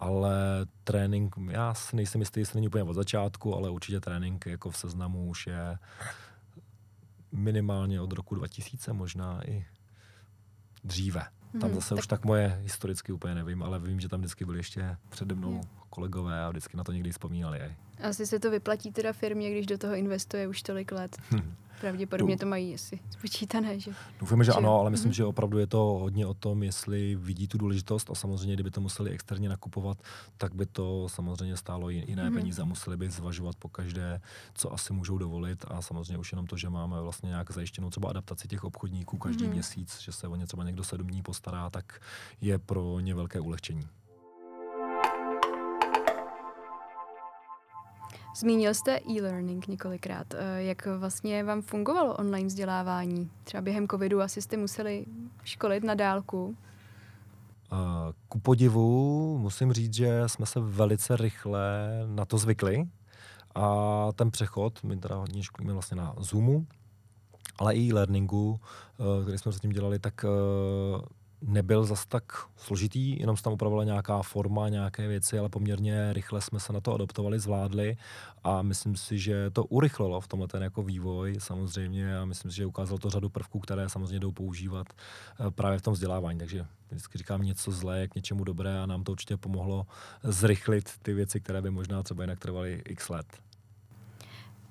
Ale 0.00 0.66
trénink, 0.84 1.34
já 1.50 1.74
si 1.74 1.96
nejsem 1.96 2.20
jistý, 2.20 2.40
jestli 2.40 2.56
není 2.56 2.68
úplně 2.68 2.84
od 2.84 2.94
začátku, 2.94 3.54
ale 3.54 3.70
určitě 3.70 4.00
trénink 4.00 4.46
jako 4.46 4.70
v 4.70 4.76
seznamu 4.76 5.28
už 5.28 5.46
je 5.46 5.78
minimálně 7.34 8.00
od 8.00 8.12
roku 8.12 8.34
2000, 8.34 8.92
možná 8.92 9.48
i 9.48 9.66
dříve. 10.84 11.26
Tam 11.60 11.70
hmm, 11.70 11.74
zase 11.74 11.88
tak... 11.88 11.98
už 11.98 12.06
tak 12.06 12.24
moje 12.24 12.58
historicky 12.62 13.12
úplně 13.12 13.34
nevím, 13.34 13.62
ale 13.62 13.80
vím, 13.80 14.00
že 14.00 14.08
tam 14.08 14.20
vždycky 14.20 14.44
byli 14.44 14.58
ještě 14.58 14.96
přede 15.08 15.34
mnou 15.34 15.52
hmm. 15.52 15.62
kolegové 15.90 16.44
a 16.44 16.50
vždycky 16.50 16.76
na 16.76 16.84
to 16.84 16.92
někdy 16.92 17.12
vzpomínali. 17.12 17.60
Aj. 17.60 17.76
Asi 18.02 18.26
se 18.26 18.38
to 18.38 18.50
vyplatí 18.50 18.92
teda 18.92 19.12
firmě, 19.12 19.50
když 19.50 19.66
do 19.66 19.78
toho 19.78 19.94
investuje 19.94 20.48
už 20.48 20.62
tolik 20.62 20.92
let. 20.92 21.16
Hmm. 21.30 21.54
Pravděpodobně 21.80 22.38
to 22.38 22.46
mají 22.46 22.74
asi 22.74 22.98
spočítané, 23.10 23.80
že? 23.80 23.92
Doufáme, 24.20 24.44
že, 24.44 24.52
že 24.52 24.56
ano, 24.56 24.80
ale 24.80 24.90
myslím, 24.90 25.12
mm-hmm. 25.12 25.16
že 25.16 25.24
opravdu 25.24 25.58
je 25.58 25.66
to 25.66 25.78
hodně 25.78 26.26
o 26.26 26.34
tom, 26.34 26.62
jestli 26.62 27.14
vidí 27.14 27.48
tu 27.48 27.58
důležitost 27.58 28.10
a 28.10 28.14
samozřejmě, 28.14 28.54
kdyby 28.54 28.70
to 28.70 28.80
museli 28.80 29.10
externě 29.10 29.48
nakupovat, 29.48 29.98
tak 30.36 30.54
by 30.54 30.66
to 30.66 31.08
samozřejmě 31.08 31.56
stálo 31.56 31.90
jiné 31.90 32.30
mm-hmm. 32.30 32.34
peníze 32.34 32.62
a 32.62 32.64
museli 32.64 32.96
by 32.96 33.10
zvažovat 33.10 33.56
po 33.56 33.68
každé, 33.68 34.20
co 34.54 34.72
asi 34.72 34.92
můžou 34.92 35.18
dovolit 35.18 35.64
a 35.68 35.82
samozřejmě 35.82 36.18
už 36.18 36.32
jenom 36.32 36.46
to, 36.46 36.56
že 36.56 36.70
máme 36.70 37.00
vlastně 37.00 37.28
nějak 37.28 37.50
zajištěnou 37.50 37.90
třeba 37.90 38.10
adaptaci 38.10 38.48
těch 38.48 38.64
obchodníků 38.64 39.18
každý 39.18 39.44
mm-hmm. 39.44 39.52
měsíc, 39.52 40.00
že 40.00 40.12
se 40.12 40.28
o 40.28 40.36
ně 40.36 40.46
třeba 40.46 40.64
někdo 40.64 40.84
sedm 40.84 41.06
dní 41.06 41.22
postará, 41.22 41.70
tak 41.70 42.00
je 42.40 42.58
pro 42.58 43.00
ně 43.00 43.14
velké 43.14 43.40
ulehčení. 43.40 43.88
Zmínil 48.36 48.74
jste 48.74 49.00
e-learning 49.10 49.66
několikrát. 49.66 50.34
Eh, 50.34 50.62
jak 50.62 50.86
vlastně 50.86 51.44
vám 51.44 51.62
fungovalo 51.62 52.14
online 52.14 52.46
vzdělávání? 52.46 53.30
Třeba 53.44 53.60
během 53.60 53.88
covidu 53.88 54.20
asi 54.20 54.42
jste 54.42 54.56
museli 54.56 55.06
školit 55.44 55.84
na 55.84 55.94
dálku. 55.94 56.56
Eh, 57.72 57.76
ku 58.28 58.40
podivu 58.40 59.38
musím 59.38 59.72
říct, 59.72 59.94
že 59.94 60.22
jsme 60.26 60.46
se 60.46 60.60
velice 60.60 61.16
rychle 61.16 61.88
na 62.06 62.24
to 62.24 62.38
zvykli 62.38 62.84
a 63.54 64.08
ten 64.12 64.30
přechod, 64.30 64.84
my 64.84 64.96
teda 64.96 65.16
hodně 65.16 65.42
školíme 65.42 65.72
vlastně 65.72 65.96
na 65.96 66.14
Zoomu, 66.18 66.66
ale 67.58 67.74
i 67.74 67.80
e-learningu, 67.80 68.60
eh, 68.60 69.22
který 69.22 69.38
jsme 69.38 69.52
zatím 69.52 69.70
dělali, 69.70 69.98
tak 69.98 70.24
nebyl 71.46 71.84
zas 71.84 72.06
tak 72.06 72.24
složitý, 72.56 73.20
jenom 73.20 73.36
se 73.36 73.42
tam 73.42 73.52
upravovala 73.52 73.84
nějaká 73.84 74.22
forma, 74.22 74.68
nějaké 74.68 75.08
věci, 75.08 75.38
ale 75.38 75.48
poměrně 75.48 76.12
rychle 76.12 76.40
jsme 76.40 76.60
se 76.60 76.72
na 76.72 76.80
to 76.80 76.94
adaptovali, 76.94 77.38
zvládli 77.38 77.96
a 78.44 78.62
myslím 78.62 78.96
si, 78.96 79.18
že 79.18 79.50
to 79.50 79.64
urychlilo 79.64 80.20
v 80.20 80.28
tomhle 80.28 80.48
ten 80.48 80.62
jako 80.62 80.82
vývoj 80.82 81.36
samozřejmě 81.38 82.18
a 82.18 82.24
myslím 82.24 82.50
si, 82.50 82.56
že 82.56 82.66
ukázalo 82.66 82.98
to 82.98 83.10
řadu 83.10 83.28
prvků, 83.28 83.60
které 83.60 83.88
samozřejmě 83.88 84.20
jdou 84.20 84.32
používat 84.32 84.86
eh, 84.92 85.50
právě 85.50 85.78
v 85.78 85.82
tom 85.82 85.94
vzdělávání, 85.94 86.38
takže 86.38 86.66
vždycky 86.90 87.18
říkám 87.18 87.42
něco 87.42 87.72
zlé 87.72 88.08
k 88.08 88.14
něčemu 88.14 88.44
dobré 88.44 88.80
a 88.80 88.86
nám 88.86 89.04
to 89.04 89.12
určitě 89.12 89.36
pomohlo 89.36 89.86
zrychlit 90.22 90.90
ty 91.02 91.14
věci, 91.14 91.40
které 91.40 91.62
by 91.62 91.70
možná 91.70 92.02
třeba 92.02 92.22
jinak 92.22 92.38
trvaly 92.38 92.82
x 92.84 93.08
let. 93.08 93.26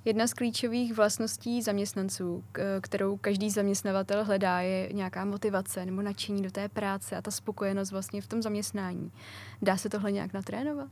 Jedna 0.06 0.28
z 0.28 0.34
klíčových 0.34 0.94
vlastností 0.94 1.62
zaměstnanců, 1.62 2.44
kterou 2.82 3.18
každý 3.18 3.50
zaměstnavatel 3.50 4.26
hledá, 4.26 4.62
je 4.62 4.94
nějaká 4.94 5.26
motivace 5.26 5.86
nebo 5.86 6.02
nadšení 6.02 6.42
do 6.42 6.52
té 6.52 6.70
práce 6.70 7.16
a 7.18 7.22
ta 7.22 7.32
spokojenost 7.32 7.92
vlastně 7.92 8.22
v 8.22 8.28
tom 8.28 8.42
zaměstnání. 8.42 9.12
Dá 9.62 9.78
se 9.78 9.90
tohle 9.90 10.12
nějak 10.12 10.34
natrénovat? 10.34 10.90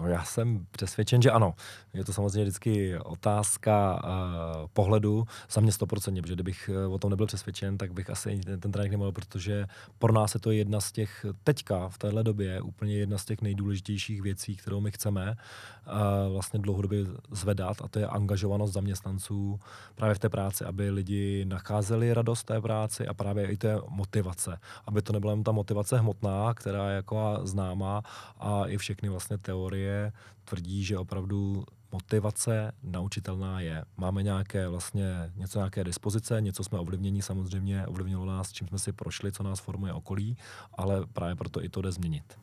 No 0.00 0.08
já 0.08 0.24
jsem 0.24 0.66
přesvědčen, 0.70 1.22
že 1.22 1.30
ano. 1.30 1.54
Je 1.94 2.04
to 2.04 2.12
samozřejmě 2.12 2.42
vždycky 2.42 2.98
otázka 2.98 4.02
uh, 4.04 4.66
pohledu. 4.72 5.26
Za 5.50 5.60
mě 5.60 5.70
100%, 5.70 6.20
protože 6.20 6.34
kdybych 6.34 6.70
eh, 6.72 6.86
o 6.86 6.98
tom 6.98 7.10
nebyl 7.10 7.26
přesvědčen, 7.26 7.78
tak 7.78 7.92
bych 7.92 8.10
asi 8.10 8.40
ten, 8.44 8.60
ten 8.60 8.72
trénink 8.72 8.90
nemohl, 8.90 9.12
protože 9.12 9.66
pro 9.98 10.12
nás 10.12 10.34
je 10.34 10.40
to 10.40 10.50
jedna 10.50 10.80
z 10.80 10.92
těch, 10.92 11.26
teďka 11.44 11.88
v 11.88 11.98
téhle 11.98 12.24
době, 12.24 12.60
úplně 12.60 12.96
jedna 12.96 13.18
z 13.18 13.24
těch 13.24 13.42
nejdůležitějších 13.42 14.22
věcí, 14.22 14.56
kterou 14.56 14.80
my 14.80 14.90
chceme 14.90 15.36
uh, 15.86 16.32
vlastně 16.32 16.60
dlouhodobě 16.60 17.04
zvedat 17.30 17.76
a 17.82 17.88
to 17.88 17.98
je 17.98 18.06
angažovanost 18.06 18.72
zaměstnanců 18.72 19.60
právě 19.94 20.14
v 20.14 20.18
té 20.18 20.28
práci, 20.28 20.64
aby 20.64 20.90
lidi 20.90 21.44
nacházeli 21.44 22.14
radost 22.14 22.44
té 22.44 22.60
práci 22.60 23.06
a 23.06 23.14
právě 23.14 23.46
i 23.46 23.56
té 23.56 23.78
motivace. 23.88 24.58
Aby 24.86 25.02
to 25.02 25.12
nebyla 25.12 25.32
jen 25.32 25.44
ta 25.44 25.52
motivace 25.52 25.98
hmotná, 25.98 26.54
která 26.54 26.88
je 26.88 26.96
jako 26.96 27.40
známá 27.42 28.02
a 28.38 28.66
i 28.66 28.76
všechny 28.76 29.08
vlastně 29.08 29.38
teorie 29.38 29.65
teorie 29.66 30.12
tvrdí, 30.44 30.84
že 30.84 30.98
opravdu 30.98 31.64
motivace 31.92 32.72
naučitelná 32.82 33.60
je. 33.60 33.84
Máme 33.96 34.22
nějaké 34.22 34.68
vlastně 34.68 35.32
něco 35.36 35.58
nějaké 35.58 35.84
dispozice, 35.84 36.40
něco 36.40 36.64
jsme 36.64 36.78
ovlivnění 36.78 37.22
samozřejmě, 37.22 37.86
ovlivnilo 37.86 38.24
nás, 38.24 38.52
čím 38.52 38.68
jsme 38.68 38.78
si 38.78 38.92
prošli, 38.92 39.32
co 39.32 39.42
nás 39.42 39.60
formuje 39.60 39.92
okolí, 39.92 40.36
ale 40.74 41.06
právě 41.12 41.34
proto 41.34 41.64
i 41.64 41.68
to 41.68 41.82
jde 41.82 41.92
změnit. 41.92 42.38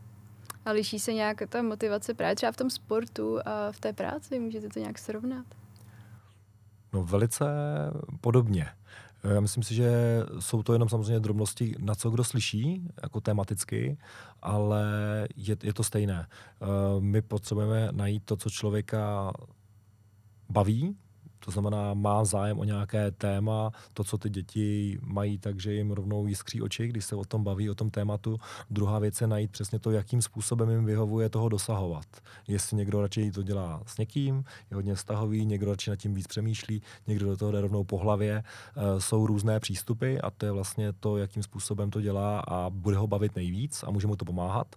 A 0.65 0.71
liší 0.71 0.99
se 0.99 1.13
nějak 1.13 1.41
ta 1.49 1.61
motivace 1.61 2.13
právě 2.13 2.35
třeba 2.35 2.51
v 2.51 2.57
tom 2.57 2.69
sportu 2.69 3.39
a 3.45 3.71
v 3.71 3.79
té 3.79 3.93
práci? 3.93 4.39
Můžete 4.39 4.69
to 4.69 4.79
nějak 4.79 4.99
srovnat? 4.99 5.45
No 6.93 7.03
velice 7.03 7.45
podobně. 8.21 8.69
Já 9.23 9.39
myslím 9.39 9.63
si, 9.63 9.75
že 9.75 9.91
jsou 10.39 10.63
to 10.63 10.73
jenom 10.73 10.89
samozřejmě 10.89 11.19
drobnosti, 11.19 11.75
na 11.79 11.95
co 11.95 12.09
kdo 12.09 12.23
slyší, 12.23 12.87
jako 13.03 13.21
tematicky, 13.21 13.97
ale 14.41 14.83
je, 15.35 15.57
je 15.63 15.73
to 15.73 15.83
stejné. 15.83 16.27
Eh, 16.29 16.65
my 16.99 17.21
potřebujeme 17.21 17.89
najít 17.91 18.23
to, 18.25 18.37
co 18.37 18.49
člověka 18.49 19.33
baví, 20.49 20.97
to 21.45 21.51
znamená, 21.51 21.93
má 21.93 22.25
zájem 22.25 22.59
o 22.59 22.63
nějaké 22.63 23.11
téma, 23.11 23.71
to, 23.93 24.03
co 24.03 24.17
ty 24.17 24.29
děti 24.29 24.99
mají, 25.01 25.37
takže 25.37 25.73
jim 25.73 25.91
rovnou 25.91 26.27
jiskří 26.27 26.61
oči, 26.61 26.87
když 26.87 27.05
se 27.05 27.15
o 27.15 27.25
tom 27.25 27.43
baví, 27.43 27.69
o 27.69 27.75
tom 27.75 27.89
tématu. 27.89 28.39
Druhá 28.69 28.99
věc 28.99 29.21
je 29.21 29.27
najít 29.27 29.51
přesně 29.51 29.79
to, 29.79 29.91
jakým 29.91 30.21
způsobem 30.21 30.69
jim 30.69 30.85
vyhovuje 30.85 31.29
toho 31.29 31.49
dosahovat. 31.49 32.05
Jestli 32.47 32.77
někdo 32.77 33.01
radši 33.01 33.31
to 33.31 33.43
dělá 33.43 33.81
s 33.85 33.97
někým, 33.97 34.43
je 34.71 34.75
hodně 34.75 34.95
vztahový, 34.95 35.45
někdo 35.45 35.71
radši 35.71 35.89
nad 35.89 35.95
tím 35.95 36.13
víc 36.13 36.27
přemýšlí, 36.27 36.81
někdo 37.07 37.25
do 37.25 37.37
toho 37.37 37.51
jde 37.51 37.61
rovnou 37.61 37.83
po 37.83 37.97
hlavě. 37.97 38.43
E, 38.75 39.01
jsou 39.01 39.27
různé 39.27 39.59
přístupy 39.59 40.17
a 40.23 40.31
to 40.31 40.45
je 40.45 40.51
vlastně 40.51 40.93
to, 40.93 41.17
jakým 41.17 41.43
způsobem 41.43 41.91
to 41.91 42.01
dělá 42.01 42.39
a 42.39 42.69
bude 42.69 42.97
ho 42.97 43.07
bavit 43.07 43.35
nejvíc 43.35 43.83
a 43.83 43.91
může 43.91 44.07
mu 44.07 44.15
to 44.15 44.25
pomáhat. 44.25 44.75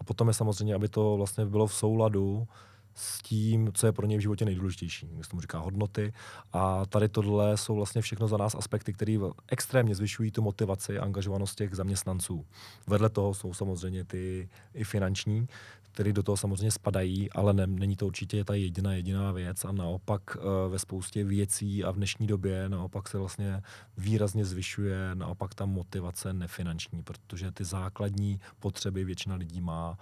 A 0.00 0.04
potom 0.04 0.28
je 0.28 0.34
samozřejmě, 0.34 0.74
aby 0.74 0.88
to 0.88 1.16
vlastně 1.16 1.46
bylo 1.46 1.66
v 1.66 1.74
souladu 1.74 2.46
s 2.94 3.22
tím, 3.22 3.70
co 3.74 3.86
je 3.86 3.92
pro 3.92 4.06
ně 4.06 4.18
v 4.18 4.20
životě 4.20 4.44
nejdůležitější. 4.44 5.06
Když 5.06 5.28
tomu 5.28 5.40
říká 5.40 5.58
hodnoty. 5.58 6.12
A 6.52 6.86
tady 6.86 7.08
tohle 7.08 7.56
jsou 7.56 7.76
vlastně 7.76 8.02
všechno 8.02 8.28
za 8.28 8.36
nás 8.36 8.54
aspekty, 8.54 8.92
které 8.92 9.18
extrémně 9.48 9.94
zvyšují 9.94 10.30
tu 10.30 10.42
motivaci 10.42 10.98
a 10.98 11.02
angažovanost 11.02 11.58
těch 11.58 11.74
zaměstnanců. 11.74 12.46
Vedle 12.86 13.10
toho 13.10 13.34
jsou 13.34 13.54
samozřejmě 13.54 14.04
ty 14.04 14.48
i 14.74 14.84
finanční, 14.84 15.48
které 15.92 16.12
do 16.12 16.22
toho 16.22 16.36
samozřejmě 16.36 16.70
spadají, 16.70 17.30
ale 17.30 17.52
ne, 17.52 17.66
není 17.66 17.96
to 17.96 18.06
určitě 18.06 18.44
ta 18.44 18.54
jediná 18.54 18.94
jediná 18.94 19.32
věc 19.32 19.64
a 19.64 19.72
naopak 19.72 20.22
e, 20.36 20.68
ve 20.68 20.78
spoustě 20.78 21.24
věcí 21.24 21.84
a 21.84 21.90
v 21.90 21.96
dnešní 21.96 22.26
době 22.26 22.68
naopak 22.68 23.08
se 23.08 23.18
vlastně 23.18 23.62
výrazně 23.96 24.44
zvyšuje 24.44 25.14
naopak 25.14 25.54
ta 25.54 25.66
motivace 25.66 26.32
nefinanční, 26.32 27.02
protože 27.02 27.52
ty 27.52 27.64
základní 27.64 28.40
potřeby 28.58 29.04
většina 29.04 29.34
lidí 29.34 29.60
má 29.60 29.98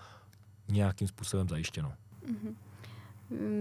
nějakým 0.69 1.09
způsobem 1.09 1.49
zajištěno. 1.49 1.93
Mm-hmm. 2.27 2.55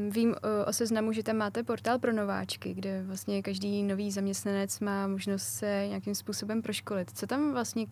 Vím 0.09 0.35
o 0.65 0.73
seznamu, 0.73 1.11
že 1.11 1.23
tam 1.23 1.37
máte 1.37 1.63
portál 1.63 1.99
pro 1.99 2.13
nováčky, 2.13 2.73
kde 2.73 3.03
vlastně 3.03 3.41
každý 3.41 3.83
nový 3.83 4.11
zaměstnanec 4.11 4.79
má 4.79 5.07
možnost 5.07 5.43
se 5.43 5.85
nějakým 5.87 6.15
způsobem 6.15 6.61
proškolit. 6.61 7.17
Co 7.17 7.27
tam 7.27 7.53
vlastně 7.53 7.85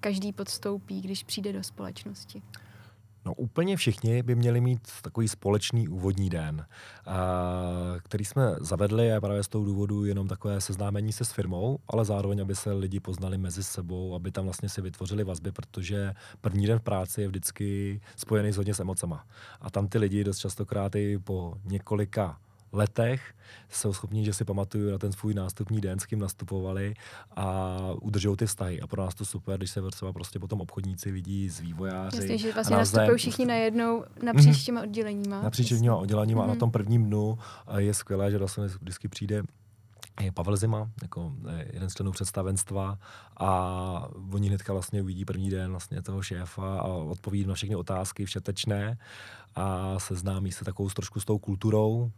každý 0.00 0.32
podstoupí, 0.32 1.00
když 1.00 1.24
přijde 1.24 1.52
do 1.52 1.62
společnosti? 1.62 2.42
No 3.24 3.34
úplně 3.34 3.76
všichni 3.76 4.22
by 4.22 4.34
měli 4.34 4.60
mít 4.60 4.88
takový 5.02 5.28
společný 5.28 5.88
úvodní 5.88 6.30
den, 6.30 6.66
který 8.02 8.24
jsme 8.24 8.42
zavedli 8.60 9.12
a 9.12 9.20
právě 9.20 9.42
z 9.42 9.48
toho 9.48 9.64
důvodu 9.64 10.04
jenom 10.04 10.28
takové 10.28 10.60
seznámení 10.60 11.12
se 11.12 11.24
s 11.24 11.32
firmou, 11.32 11.78
ale 11.88 12.04
zároveň, 12.04 12.42
aby 12.42 12.54
se 12.54 12.72
lidi 12.72 13.00
poznali 13.00 13.38
mezi 13.38 13.64
sebou, 13.64 14.14
aby 14.14 14.32
tam 14.32 14.44
vlastně 14.44 14.68
si 14.68 14.82
vytvořili 14.82 15.24
vazby, 15.24 15.52
protože 15.52 16.14
první 16.40 16.66
den 16.66 16.78
v 16.78 16.82
práci 16.82 17.20
je 17.20 17.28
vždycky 17.28 18.00
spojený 18.16 18.52
s 18.52 18.56
hodně 18.56 18.74
s 18.74 18.80
emocema. 18.80 19.24
A 19.60 19.70
tam 19.70 19.88
ty 19.88 19.98
lidi 19.98 20.24
dost 20.24 20.38
častokrát 20.38 20.94
i 20.94 21.18
po 21.18 21.54
několika 21.64 22.38
letech 22.72 23.34
jsou 23.68 23.92
schopni, 23.92 24.24
že 24.24 24.32
si 24.32 24.44
pamatuju 24.44 24.90
na 24.90 24.98
ten 24.98 25.12
svůj 25.12 25.34
nástupní 25.34 25.80
den, 25.80 25.98
s 25.98 26.06
kým 26.06 26.18
nastupovali 26.18 26.94
a 27.36 27.76
udržou 28.00 28.36
ty 28.36 28.46
vztahy. 28.46 28.80
A 28.80 28.86
pro 28.86 29.02
nás 29.02 29.14
to 29.14 29.24
super, 29.24 29.58
když 29.58 29.70
se 29.70 29.80
třeba 29.90 30.12
prostě 30.12 30.38
potom 30.38 30.60
obchodníci 30.60 31.12
vidí 31.12 31.48
z 31.48 31.60
vývojáři. 31.60 32.16
Jasně, 32.16 32.38
že 32.38 32.52
vlastně 32.52 32.76
nastupují 32.76 33.18
všichni 33.18 33.46
najednou 33.46 34.04
napříč 34.22 34.56
mhm. 34.56 34.64
těma 34.64 34.82
odděleníma. 34.82 35.42
Napříč 35.42 35.68
těma 35.68 35.96
odděleníma 35.96 36.40
mm-hmm. 36.40 36.44
a 36.44 36.46
na 36.46 36.52
mhm. 36.52 36.60
tom 36.60 36.70
prvním 36.70 37.06
dnu 37.06 37.38
je 37.78 37.94
skvělé, 37.94 38.30
že 38.30 38.38
vlastně 38.38 38.64
vždycky 38.80 39.08
přijde 39.08 39.42
je 40.20 40.32
Pavel 40.32 40.56
Zima, 40.56 40.90
jako 41.02 41.32
eh, 41.48 41.66
jeden 41.72 41.90
z 41.90 41.94
členů 41.94 42.12
představenstva. 42.12 42.98
A 43.36 44.08
oni 44.32 44.48
hnedka 44.48 44.72
vlastně 44.72 45.02
uvidí 45.02 45.24
první 45.24 45.50
den 45.50 45.70
vlastně 45.70 46.02
toho 46.02 46.22
šéfa 46.22 46.78
a 46.78 46.86
odpoví 46.86 47.44
na 47.44 47.54
všechny 47.54 47.76
otázky 47.76 48.24
všetečné. 48.24 48.98
A 49.54 49.98
seznámí 49.98 50.52
se 50.52 50.64
takovou 50.64 50.88
trošku 50.88 51.20
s 51.20 51.24
tou 51.24 51.38
kulturou, 51.38 52.10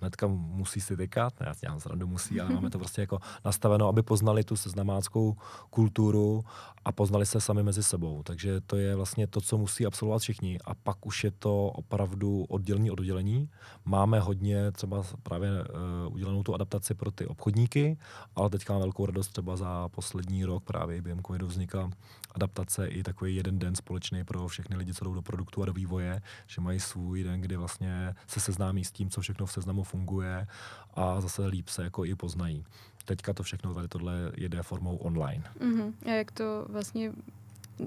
hnedka 0.00 0.26
musí 0.26 0.80
si 0.80 0.96
tykat, 0.96 1.32
já 1.40 1.54
si 1.54 1.60
dělám 1.60 1.80
zradu, 1.80 2.06
musí, 2.06 2.40
ale 2.40 2.54
máme 2.54 2.70
to 2.70 2.78
prostě 2.78 3.00
jako 3.00 3.18
nastaveno, 3.44 3.88
aby 3.88 4.02
poznali 4.02 4.44
tu 4.44 4.56
seznamáckou 4.56 5.36
kulturu 5.70 6.44
a 6.84 6.92
poznali 6.92 7.26
se 7.26 7.40
sami 7.40 7.62
mezi 7.62 7.82
sebou. 7.82 8.22
Takže 8.22 8.60
to 8.60 8.76
je 8.76 8.96
vlastně 8.96 9.26
to, 9.26 9.40
co 9.40 9.58
musí 9.58 9.86
absolvovat 9.86 10.22
všichni. 10.22 10.58
A 10.64 10.74
pak 10.74 11.06
už 11.06 11.24
je 11.24 11.30
to 11.30 11.66
opravdu 11.66 12.44
oddělení 12.48 12.90
od 12.90 13.00
oddělení. 13.00 13.50
Máme 13.84 14.20
hodně 14.20 14.72
třeba 14.72 15.02
právě 15.22 15.50
uh, 15.50 16.14
udělanou 16.14 16.42
tu 16.42 16.54
adaptaci 16.54 16.94
pro 16.94 17.10
ty 17.10 17.26
obchodníky, 17.26 17.98
ale 18.36 18.50
teďka 18.50 18.72
mám 18.72 18.82
velkou 18.82 19.06
radost 19.06 19.28
třeba 19.28 19.56
za 19.56 19.88
poslední 19.88 20.44
rok 20.44 20.64
právě 20.64 21.02
během 21.02 21.22
covidu 21.22 21.46
vznikla 21.46 21.90
adaptace 22.34 22.86
i 22.88 23.02
takový 23.02 23.36
jeden 23.36 23.58
den 23.58 23.74
společný 23.74 24.24
pro 24.24 24.48
všechny 24.48 24.76
lidi, 24.76 24.94
co 24.94 25.04
jdou 25.04 25.14
do 25.14 25.22
produktu 25.22 25.62
a 25.62 25.66
do 25.66 25.72
vývoje, 25.72 26.22
že 26.46 26.60
mají 26.60 26.80
svůj 26.80 27.22
den, 27.22 27.40
kdy 27.40 27.56
vlastně 27.56 28.14
se 28.26 28.40
seznámí 28.40 28.84
s 28.84 28.92
tím, 28.92 29.10
co 29.10 29.20
všechno 29.20 29.46
v 29.46 29.52
seznamu 29.52 29.82
funguje 29.88 30.46
a 30.94 31.20
zase 31.20 31.46
líp 31.46 31.68
se 31.68 31.84
jako 31.84 32.04
i 32.04 32.14
poznají. 32.14 32.64
Teďka 33.04 33.32
to 33.32 33.42
všechno 33.42 33.74
tady 33.74 33.88
tohle 33.88 34.32
jede 34.36 34.62
formou 34.62 34.96
online. 34.96 35.44
Uh-huh. 35.60 35.92
A 36.06 36.10
jak 36.10 36.30
to 36.30 36.66
vlastně 36.68 37.12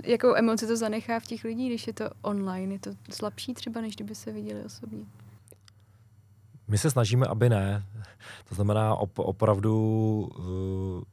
jakou 0.04 0.36
emoci 0.36 0.68
to 0.68 0.78
zanechá 0.78 1.20
v 1.20 1.26
těch 1.26 1.44
lidí, 1.44 1.68
když 1.68 1.88
je 1.88 1.94
to 1.94 2.10
online? 2.22 2.74
Je 2.74 2.80
to 2.80 2.90
slabší 3.10 3.54
třeba, 3.54 3.82
než 3.82 3.96
kdyby 3.96 4.16
se 4.16 4.32
viděli 4.32 4.64
osobně? 4.64 5.06
My 6.68 6.78
se 6.78 6.92
snažíme, 6.92 7.28
aby 7.28 7.50
ne. 7.50 7.86
To 8.50 8.56
znamená 8.56 8.96
op- 8.96 9.24
opravdu 9.26 9.76
uh, 10.38 11.04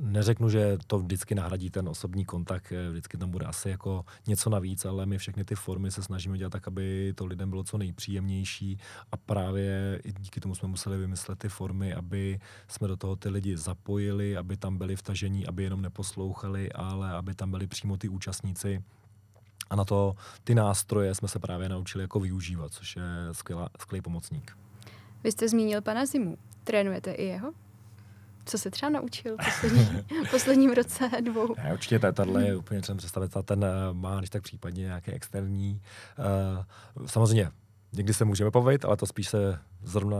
neřeknu, 0.00 0.48
že 0.48 0.78
to 0.86 0.98
vždycky 0.98 1.34
nahradí 1.34 1.70
ten 1.70 1.88
osobní 1.88 2.24
kontakt, 2.24 2.72
eh, 2.72 2.90
vždycky 2.90 3.16
tam 3.16 3.30
bude 3.30 3.46
asi 3.46 3.68
jako 3.70 4.04
něco 4.26 4.50
navíc, 4.50 4.84
ale 4.84 5.06
my 5.06 5.18
všechny 5.18 5.44
ty 5.44 5.54
formy 5.54 5.90
se 5.90 6.02
snažíme 6.02 6.38
dělat 6.38 6.50
tak, 6.50 6.68
aby 6.68 7.12
to 7.16 7.26
lidem 7.26 7.50
bylo 7.50 7.64
co 7.64 7.78
nejpříjemnější 7.78 8.78
a 9.12 9.16
právě 9.16 10.00
i 10.04 10.12
díky 10.12 10.40
tomu 10.40 10.54
jsme 10.54 10.68
museli 10.68 10.98
vymyslet 10.98 11.38
ty 11.38 11.48
formy, 11.48 11.94
aby 11.94 12.40
jsme 12.68 12.88
do 12.88 12.96
toho 12.96 13.16
ty 13.16 13.28
lidi 13.28 13.56
zapojili, 13.56 14.36
aby 14.36 14.56
tam 14.56 14.78
byli 14.78 14.96
vtažení, 14.96 15.46
aby 15.46 15.62
jenom 15.62 15.82
neposlouchali, 15.82 16.72
ale 16.72 17.10
aby 17.10 17.34
tam 17.34 17.50
byli 17.50 17.66
přímo 17.66 17.96
ty 17.96 18.08
účastníci, 18.08 18.82
a 19.70 19.76
na 19.76 19.84
to 19.84 20.14
ty 20.44 20.54
nástroje 20.54 21.14
jsme 21.14 21.28
se 21.28 21.38
právě 21.38 21.68
naučili 21.68 22.04
jako 22.04 22.20
využívat, 22.20 22.72
což 22.72 22.96
je 22.96 23.02
skvělá, 23.32 23.68
skvělý 23.80 24.02
pomocník. 24.02 24.56
Vy 25.24 25.32
jste 25.32 25.48
zmínil 25.48 25.82
pana 25.82 26.06
Zimu. 26.06 26.38
Trénujete 26.64 27.12
i 27.12 27.24
jeho? 27.24 27.52
Co 28.44 28.58
se 28.58 28.70
třeba 28.70 28.90
naučil 28.90 29.36
v 29.36 29.44
poslední, 29.44 30.04
posledním 30.30 30.72
roce, 30.72 31.10
dvou? 31.20 31.54
Ne, 31.64 31.72
určitě 31.72 31.98
tahle 31.98 32.44
je 32.44 32.56
úplně 32.56 32.80
třeba 32.80 32.96
představit, 32.98 33.32
ten 33.44 33.64
eh, 33.64 33.68
má 33.92 34.18
když 34.18 34.30
tak 34.30 34.42
případně 34.42 34.82
nějaké 34.82 35.12
externí. 35.12 35.82
Uh, 36.18 37.06
samozřejmě 37.06 37.50
Někdy 37.92 38.14
se 38.14 38.24
můžeme 38.24 38.50
pobavit, 38.50 38.84
ale 38.84 38.96
to 38.96 39.06
spíš 39.06 39.28
se 39.28 39.58
zrovna 39.82 40.18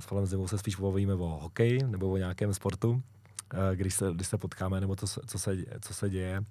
s 0.00 0.04
Falem 0.04 0.26
Zimou 0.26 0.48
se 0.48 0.58
spíš 0.58 0.76
pobavíme 0.76 1.14
o 1.14 1.38
hokeji 1.42 1.82
nebo 1.86 2.10
o 2.10 2.16
nějakém 2.16 2.54
sportu, 2.54 3.02
eh, 3.54 3.76
když 3.76 3.94
se, 3.94 4.12
když 4.14 4.26
se 4.26 4.38
potkáme, 4.38 4.80
nebo 4.80 4.96
to, 4.96 5.06
co 5.06 5.38
se, 5.38 5.56
co 5.80 5.94
se 5.94 6.10
děje 6.10 6.44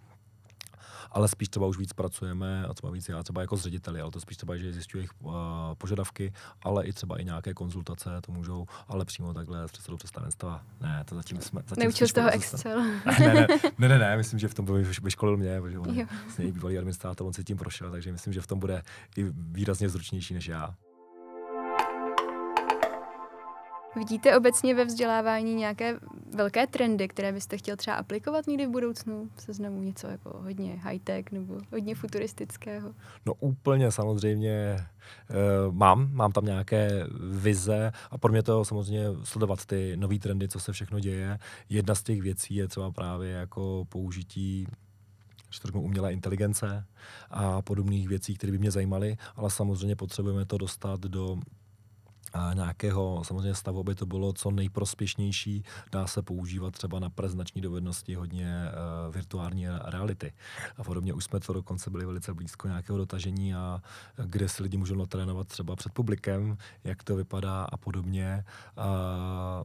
ale 1.12 1.28
spíš 1.28 1.50
třeba 1.50 1.68
už 1.68 1.78
víc 1.78 1.94
pracujeme 1.94 2.66
a 2.66 2.74
třeba 2.74 2.92
víc 2.92 3.10
já 3.10 3.24
třeba 3.24 3.42
jako 3.42 3.58
s 3.58 3.62
řediteli, 3.62 4.02
ale 4.02 4.12
to 4.12 4.20
spíš 4.20 4.38
třeba, 4.38 4.58
že 4.58 4.74
zjišťují 4.74 5.02
jejich 5.02 5.12
uh, 5.22 5.34
požadavky, 5.78 6.34
ale 6.62 6.86
i 6.86 6.94
třeba 6.94 7.18
i 7.18 7.26
nějaké 7.26 7.54
konzultace 7.54 8.10
to 8.22 8.32
můžou, 8.32 8.66
ale 8.88 9.06
přímo 9.06 9.34
takhle 9.34 9.68
s 9.68 9.72
předsedou 9.72 9.98
představenstva. 9.98 10.64
Ne, 10.82 11.04
to 11.10 11.16
zatím 11.16 11.42
jsme... 11.42 11.62
Zatím 11.68 11.84
Neučil 11.84 12.08
z 12.08 12.14
toho 12.14 12.30
Excel. 12.30 12.84
Ne, 12.84 13.34
ne, 13.34 13.48
ne, 13.78 13.90
ne, 13.90 14.00
ne, 14.00 14.18
myslím, 14.18 14.40
že 14.40 14.48
v 14.48 14.54
tom 14.54 14.66
by 14.66 14.84
vyškolil 15.02 15.38
mě, 15.38 15.62
protože 15.62 15.80
on 15.80 15.96
je 16.40 16.52
bývalý 16.52 16.78
administrátor, 16.78 17.28
on 17.28 17.34
se 17.34 17.44
tím 17.44 17.58
prošel, 17.58 17.92
takže 17.92 18.12
myslím, 18.12 18.34
že 18.34 18.42
v 18.42 18.48
tom 18.48 18.60
bude 18.60 18.84
i 19.18 19.26
výrazně 19.34 19.90
zručnější 19.90 20.34
než 20.34 20.48
já. 20.48 20.76
Vidíte 23.96 24.38
obecně 24.38 24.76
ve 24.76 24.86
vzdělávání 24.86 25.56
nějaké 25.56 26.00
velké 26.36 26.68
trendy, 26.68 27.08
které 27.08 27.32
byste 27.32 27.58
chtěl 27.58 27.76
třeba 27.76 27.96
aplikovat 27.96 28.48
někdy 28.48 28.66
v 28.66 28.70
budoucnu? 28.70 29.30
Seznamu 29.38 29.82
něco 29.82 30.08
jako 30.08 30.30
hodně 30.44 30.76
high-tech 30.76 31.32
nebo 31.32 31.58
hodně 31.72 31.96
futuristického? 31.96 32.94
No 33.26 33.34
úplně 33.34 33.92
samozřejmě 33.92 34.78
uh, 35.30 35.76
mám, 35.76 36.10
mám 36.14 36.32
tam 36.32 36.46
nějaké 36.46 37.08
vize 37.32 37.92
a 38.12 38.18
pro 38.18 38.32
mě 38.32 38.44
to 38.44 38.66
samozřejmě 38.66 39.06
sledovat 39.24 39.66
ty 39.66 39.98
nové 39.98 40.20
trendy, 40.20 40.48
co 40.48 40.60
se 40.60 40.72
všechno 40.72 41.00
děje. 41.00 41.40
Jedna 41.70 41.96
z 41.96 42.04
těch 42.04 42.22
věcí 42.22 42.56
je 42.56 42.68
třeba 42.68 42.92
právě 42.92 43.32
jako 43.32 43.86
použití 43.90 44.68
že 45.52 45.80
umělé 45.80 46.14
inteligence 46.14 46.86
a 47.30 47.62
podobných 47.62 48.08
věcí, 48.08 48.36
které 48.36 48.52
by 48.52 48.58
mě 48.58 48.72
zajímaly, 48.72 49.18
ale 49.36 49.52
samozřejmě 49.52 49.96
potřebujeme 49.96 50.46
to 50.46 50.58
dostat 50.58 51.00
do 51.00 51.38
a 52.34 52.54
nějakého 52.54 53.24
samozřejmě 53.24 53.56
stavu, 53.56 53.80
aby 53.80 53.96
to 53.96 54.06
bylo 54.06 54.34
co 54.34 54.52
nejprospěšnější, 54.52 55.64
dá 55.92 56.08
se 56.08 56.22
používat 56.22 56.74
třeba 56.74 57.00
na 57.00 57.10
prezentační 57.10 57.62
dovednosti 57.62 58.16
hodně 58.16 58.66
uh, 59.08 59.14
virtuální 59.14 59.68
reality. 59.86 60.34
A 60.78 60.84
podobně 60.84 61.14
už 61.14 61.24
jsme 61.24 61.40
to 61.40 61.54
dokonce 61.54 61.90
byli 61.90 62.06
velice 62.06 62.34
blízko 62.34 62.68
nějakého 62.68 62.98
dotažení 62.98 63.56
a 63.56 63.82
kde 64.26 64.50
si 64.50 64.64
lidi 64.64 64.78
můžou 64.78 64.96
natrénovat 64.96 65.48
třeba 65.48 65.76
před 65.76 65.92
publikem, 65.92 66.58
jak 66.84 67.04
to 67.04 67.16
vypadá 67.16 67.64
a 67.64 67.78
podobně. 67.78 68.44
A 68.78 69.64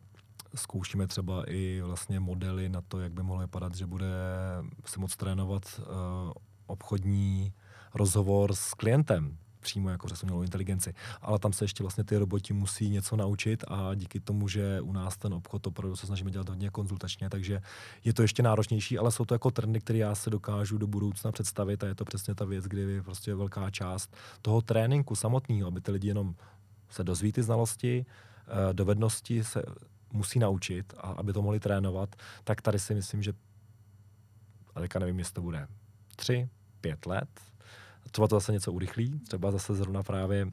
zkoušíme 0.54 1.06
třeba 1.06 1.44
i 1.46 1.80
vlastně 1.84 2.20
modely 2.20 2.68
na 2.68 2.80
to, 2.80 3.00
jak 3.00 3.12
by 3.12 3.22
mohlo 3.22 3.40
vypadat, 3.42 3.74
že 3.74 3.86
bude 3.86 4.06
se 4.84 5.00
moc 5.00 5.16
trénovat 5.16 5.80
uh, 5.80 6.32
obchodní 6.66 7.52
rozhovor 7.94 8.54
s 8.54 8.74
klientem 8.74 9.38
přímo 9.60 9.90
jako 9.90 10.06
přes 10.06 10.22
umělou 10.22 10.42
inteligenci. 10.42 10.94
Ale 11.22 11.38
tam 11.38 11.52
se 11.52 11.64
ještě 11.64 11.82
vlastně 11.82 12.04
ty 12.04 12.16
roboti 12.16 12.52
musí 12.52 12.90
něco 12.90 13.16
naučit 13.16 13.64
a 13.68 13.94
díky 13.94 14.20
tomu, 14.20 14.48
že 14.48 14.80
u 14.80 14.92
nás 14.92 15.16
ten 15.16 15.34
obchod 15.34 15.66
opravdu 15.66 15.96
se 15.96 16.06
snažíme 16.06 16.30
dělat 16.30 16.48
hodně 16.48 16.70
konzultačně, 16.70 17.30
takže 17.30 17.60
je 18.04 18.14
to 18.14 18.22
ještě 18.22 18.42
náročnější, 18.42 18.98
ale 18.98 19.12
jsou 19.12 19.24
to 19.24 19.34
jako 19.34 19.50
trendy, 19.50 19.80
které 19.80 19.98
já 19.98 20.14
se 20.14 20.30
dokážu 20.30 20.78
do 20.78 20.86
budoucna 20.86 21.32
představit 21.32 21.84
a 21.84 21.86
je 21.86 21.94
to 21.94 22.04
přesně 22.04 22.34
ta 22.34 22.44
věc, 22.44 22.64
kdy 22.64 22.80
je 22.80 23.02
prostě 23.02 23.34
velká 23.34 23.70
část 23.70 24.16
toho 24.42 24.62
tréninku 24.62 25.16
samotného, 25.16 25.68
aby 25.68 25.80
ty 25.80 25.90
lidi 25.90 26.08
jenom 26.08 26.34
se 26.90 27.04
dozví 27.04 27.32
ty 27.32 27.42
znalosti, 27.42 28.06
eh, 28.46 28.74
dovednosti 28.74 29.44
se 29.44 29.62
musí 30.12 30.38
naučit 30.38 30.94
a 30.96 31.00
aby 31.00 31.32
to 31.32 31.42
mohli 31.42 31.60
trénovat, 31.60 32.16
tak 32.44 32.62
tady 32.62 32.78
si 32.78 32.94
myslím, 32.94 33.22
že 33.22 33.32
a 34.74 34.80
teďka 34.80 34.98
nevím, 34.98 35.18
jestli 35.18 35.34
to 35.34 35.42
bude 35.42 35.68
tři, 36.16 36.48
pět 36.80 37.06
let, 37.06 37.28
třeba 38.10 38.28
to 38.28 38.36
zase 38.36 38.52
něco 38.52 38.72
urychlí, 38.72 39.20
třeba 39.20 39.50
zase 39.50 39.74
zrovna 39.74 40.02
právě 40.02 40.46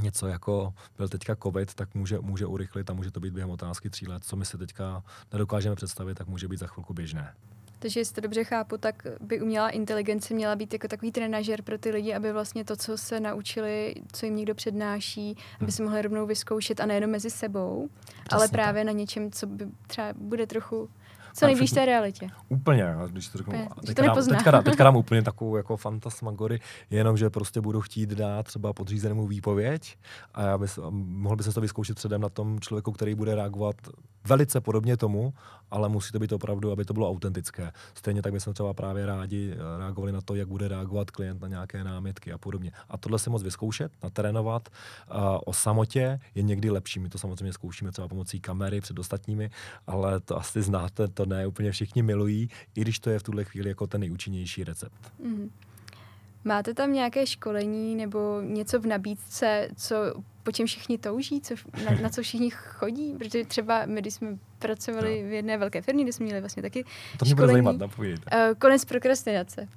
něco 0.00 0.26
jako 0.26 0.74
byl 0.96 1.08
teďka 1.08 1.36
covid, 1.36 1.74
tak 1.74 1.94
může, 1.94 2.18
může 2.20 2.46
urychlit 2.46 2.90
a 2.90 2.92
může 2.92 3.10
to 3.10 3.20
být 3.20 3.34
během 3.34 3.50
otázky 3.50 3.90
tří 3.90 4.06
let. 4.06 4.24
Co 4.24 4.36
my 4.36 4.44
si 4.44 4.58
teďka 4.58 5.02
nedokážeme 5.32 5.76
představit, 5.76 6.14
tak 6.14 6.26
může 6.26 6.48
být 6.48 6.58
za 6.60 6.66
chvilku 6.66 6.94
běžné. 6.94 7.34
Takže 7.80 8.00
jestli 8.00 8.14
to 8.14 8.20
dobře 8.20 8.44
chápu, 8.44 8.78
tak 8.78 9.06
by 9.20 9.40
umělá 9.40 9.70
inteligence 9.70 10.34
měla 10.34 10.56
být 10.56 10.72
jako 10.72 10.88
takový 10.88 11.12
trenažer 11.12 11.62
pro 11.62 11.78
ty 11.78 11.90
lidi, 11.90 12.14
aby 12.14 12.32
vlastně 12.32 12.64
to, 12.64 12.76
co 12.76 12.98
se 12.98 13.20
naučili, 13.20 13.94
co 14.12 14.26
jim 14.26 14.36
někdo 14.36 14.54
přednáší, 14.54 15.30
aby 15.30 15.64
hmm. 15.64 15.70
si 15.70 15.82
mohli 15.82 16.02
rovnou 16.02 16.26
vyzkoušet 16.26 16.80
a 16.80 16.86
nejenom 16.86 17.10
mezi 17.10 17.30
sebou, 17.30 17.88
Přesně 18.04 18.36
ale 18.36 18.48
právě 18.48 18.80
tak. 18.80 18.86
na 18.86 18.92
něčem, 18.92 19.30
co 19.30 19.46
by 19.46 19.66
třeba 19.86 20.12
bude 20.16 20.46
trochu 20.46 20.88
co 21.34 21.46
nejblíž 21.46 21.70
té 21.70 21.86
realitě. 21.86 22.28
Úplně, 22.48 22.94
když 23.10 23.28
to 23.28 23.38
řeknu. 23.38 23.68
Teďka, 23.86 24.02
dám, 24.02 24.16
teďka, 24.28 24.62
teďka 24.62 24.84
dám 24.84 24.96
úplně 25.04 25.22
takovou 25.22 25.56
jako 25.56 25.76
fantasmagory, 25.76 26.60
jenom, 26.90 27.16
že 27.16 27.30
prostě 27.30 27.60
budu 27.60 27.80
chtít 27.80 28.10
dát 28.10 28.46
třeba 28.46 28.72
podřízenému 28.72 29.26
výpověď 29.26 29.96
a 30.34 30.42
já 30.42 30.58
bys, 30.58 30.78
mohl 30.90 31.36
by 31.36 31.42
se 31.42 31.52
to 31.52 31.60
vyzkoušet 31.60 31.96
předem 31.96 32.20
na 32.20 32.28
tom 32.28 32.60
člověku, 32.60 32.92
který 32.92 33.14
bude 33.14 33.34
reagovat 33.34 33.76
velice 34.24 34.60
podobně 34.60 34.96
tomu, 34.96 35.34
ale 35.70 35.88
musí 35.88 36.12
to 36.12 36.18
být 36.18 36.32
opravdu, 36.32 36.72
aby 36.72 36.84
to 36.84 36.94
bylo 36.94 37.10
autentické. 37.10 37.72
Stejně 37.94 38.22
tak 38.22 38.32
bychom 38.32 38.54
třeba 38.54 38.74
právě 38.74 39.06
rádi 39.06 39.52
eh, 39.52 39.78
reagovali 39.78 40.12
na 40.12 40.20
to, 40.20 40.34
jak 40.34 40.48
bude 40.48 40.68
reagovat 40.68 41.10
klient 41.10 41.42
na 41.42 41.48
nějaké 41.48 41.84
námitky 41.84 42.32
a 42.32 42.38
podobně. 42.38 42.72
A 42.88 42.96
tohle 42.96 43.18
si 43.18 43.30
moc 43.30 43.42
vyzkoušet, 43.42 43.92
natrénovat 44.02 44.68
uh, 44.68 45.16
o 45.46 45.52
samotě 45.52 46.20
je 46.34 46.42
někdy 46.42 46.70
lepší. 46.70 47.00
My 47.00 47.08
to 47.08 47.18
samozřejmě 47.18 47.52
zkoušíme 47.52 47.92
třeba 47.92 48.08
pomocí 48.08 48.40
kamery 48.40 48.80
před 48.80 48.98
ostatními, 48.98 49.50
ale 49.86 50.20
to 50.20 50.36
asi 50.36 50.62
znáte, 50.62 51.08
to 51.08 51.26
ne 51.26 51.46
úplně 51.46 51.72
všichni 51.72 52.02
milují, 52.02 52.48
i 52.74 52.80
když 52.80 52.98
to 52.98 53.10
je 53.10 53.18
v 53.18 53.22
tuhle 53.22 53.44
chvíli 53.44 53.68
jako 53.68 53.86
ten 53.86 54.00
nejúčinnější 54.00 54.64
recept. 54.64 55.12
Mm-hmm. 55.24 55.50
Máte 56.44 56.74
tam 56.74 56.92
nějaké 56.92 57.26
školení 57.26 57.96
nebo 57.96 58.40
něco 58.40 58.80
v 58.80 58.86
nabídce, 58.86 59.68
co 59.76 59.94
po 60.42 60.52
čem 60.52 60.66
všichni 60.66 60.98
touží, 60.98 61.40
co, 61.40 61.54
na, 61.84 62.00
na 62.02 62.08
co 62.08 62.22
všichni 62.22 62.50
chodí? 62.50 63.14
Protože 63.18 63.44
třeba 63.44 63.86
my, 63.86 64.00
když 64.00 64.14
jsme 64.14 64.38
pracovali 64.58 65.22
no. 65.22 65.28
v 65.28 65.32
jedné 65.32 65.58
velké 65.58 65.82
firmě, 65.82 66.04
kde 66.04 66.12
jsme 66.12 66.24
měli 66.24 66.40
vlastně 66.40 66.62
taky 66.62 66.84
To 67.18 67.24
mě 67.24 67.34
bude 67.34 67.46
zajímat, 67.46 67.76
Uh, 67.78 68.54
konec 68.58 68.84
prokrastinace. 68.84 69.68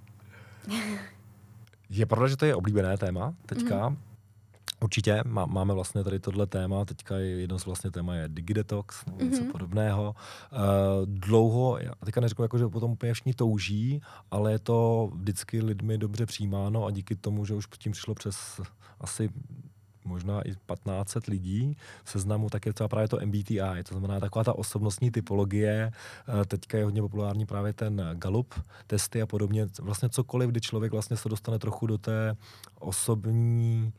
je 1.89 2.05
pravda, 2.05 2.27
že 2.27 2.37
to 2.37 2.45
je 2.45 2.55
oblíbené 2.55 2.97
téma 2.97 3.33
teďka. 3.45 3.89
Mm-hmm. 3.89 3.97
Určitě 4.83 5.21
má, 5.25 5.45
máme 5.45 5.73
vlastně 5.73 6.03
tady 6.03 6.19
tohle 6.19 6.47
téma, 6.47 6.85
teďka 6.85 7.17
je 7.17 7.25
jedno 7.25 7.59
z 7.59 7.65
vlastně 7.65 7.91
téma 7.91 8.15
je 8.15 8.27
digidetox 8.27 9.05
nebo 9.05 9.23
něco 9.23 9.41
mm-hmm. 9.41 9.51
podobného. 9.51 10.15
Uh, 10.51 10.59
dlouho, 11.05 11.77
já 11.81 11.91
teďka 12.05 12.21
neřeknu, 12.21 12.43
jako, 12.43 12.57
že 12.57 12.67
potom 12.67 12.91
úplně 12.91 13.13
všichni 13.13 13.33
touží, 13.33 14.01
ale 14.31 14.51
je 14.51 14.59
to 14.59 15.09
vždycky 15.13 15.61
lidmi 15.61 15.97
dobře 15.97 16.25
přijímáno 16.25 16.85
a 16.85 16.91
díky 16.91 17.15
tomu, 17.15 17.45
že 17.45 17.53
už 17.53 17.67
tím 17.77 17.91
přišlo 17.91 18.15
přes 18.15 18.61
asi 18.99 19.29
možná 20.05 20.41
i 20.41 20.51
1500 20.51 21.25
lidí 21.25 21.77
v 22.03 22.09
seznamu, 22.11 22.49
tak 22.49 22.65
je 22.65 22.73
třeba 22.73 22.87
právě 22.87 23.07
to 23.07 23.19
MBTI, 23.25 23.83
to 23.89 23.97
znamená 23.97 24.19
taková 24.19 24.43
ta 24.43 24.53
osobnostní 24.53 25.11
typologie. 25.11 25.91
Eh, 25.91 26.45
teďka 26.45 26.77
je 26.77 26.83
hodně 26.83 27.01
populární 27.01 27.45
právě 27.45 27.73
ten 27.73 28.09
Gallup 28.13 28.53
testy 28.87 29.21
a 29.21 29.25
podobně. 29.25 29.67
Vlastně 29.79 30.09
cokoliv, 30.09 30.49
kdy 30.49 30.61
člověk 30.61 30.91
vlastně 30.91 31.17
se 31.17 31.29
dostane 31.29 31.59
trochu 31.59 31.87
do 31.87 31.97
té 31.97 32.35
osobní 32.79 33.93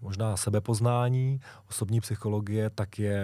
možná 0.00 0.36
sebepoznání, 0.36 1.40
osobní 1.68 2.00
psychologie, 2.00 2.70
tak 2.70 2.98
je 2.98 3.22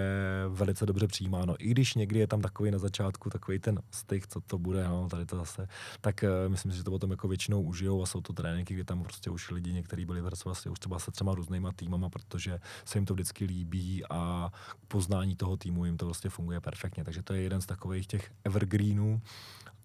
velice 0.49 0.87
dobře 0.87 1.07
přijímáno. 1.07 1.55
I 1.59 1.71
když 1.71 1.95
někdy 1.95 2.19
je 2.19 2.27
tam 2.27 2.41
takový 2.41 2.71
na 2.71 2.79
začátku 2.79 3.31
takový 3.31 3.59
ten 3.59 3.83
styk, 3.91 4.27
co 4.27 4.41
to 4.41 4.59
bude, 4.59 4.89
no, 4.89 5.09
tady 5.09 5.27
to 5.27 5.37
zase, 5.37 5.69
tak 6.01 6.23
uh, 6.23 6.51
myslím 6.53 6.73
si, 6.73 6.79
že 6.79 6.85
to 6.85 6.91
potom 6.91 7.11
jako 7.11 7.29
většinou 7.29 7.63
užijou 7.63 8.03
a 8.03 8.07
jsou 8.07 8.21
to 8.21 8.33
tréninky, 8.33 8.75
kde 8.75 8.85
tam 8.85 9.03
prostě 9.03 9.31
už 9.31 9.51
lidi 9.51 9.73
někteří 9.73 10.05
byli 10.05 10.21
vlastně 10.21 10.71
už 10.71 10.79
třeba 10.79 10.99
se 10.99 11.11
třema 11.11 11.35
různýma 11.35 11.73
týmama, 11.73 12.09
protože 12.09 12.61
se 12.85 12.99
jim 12.99 13.07
to 13.07 13.15
vždycky 13.15 13.45
líbí 13.45 14.03
a 14.11 14.53
poznání 14.89 15.37
toho 15.37 15.57
týmu 15.57 15.85
jim 15.85 15.97
to 15.97 16.05
vlastně 16.05 16.31
funguje 16.31 16.61
perfektně. 16.61 17.05
Takže 17.05 17.23
to 17.23 17.35
je 17.35 17.43
jeden 17.43 17.61
z 17.61 17.67
takových 17.67 18.07
těch 18.07 18.31
evergreenů, 18.45 19.21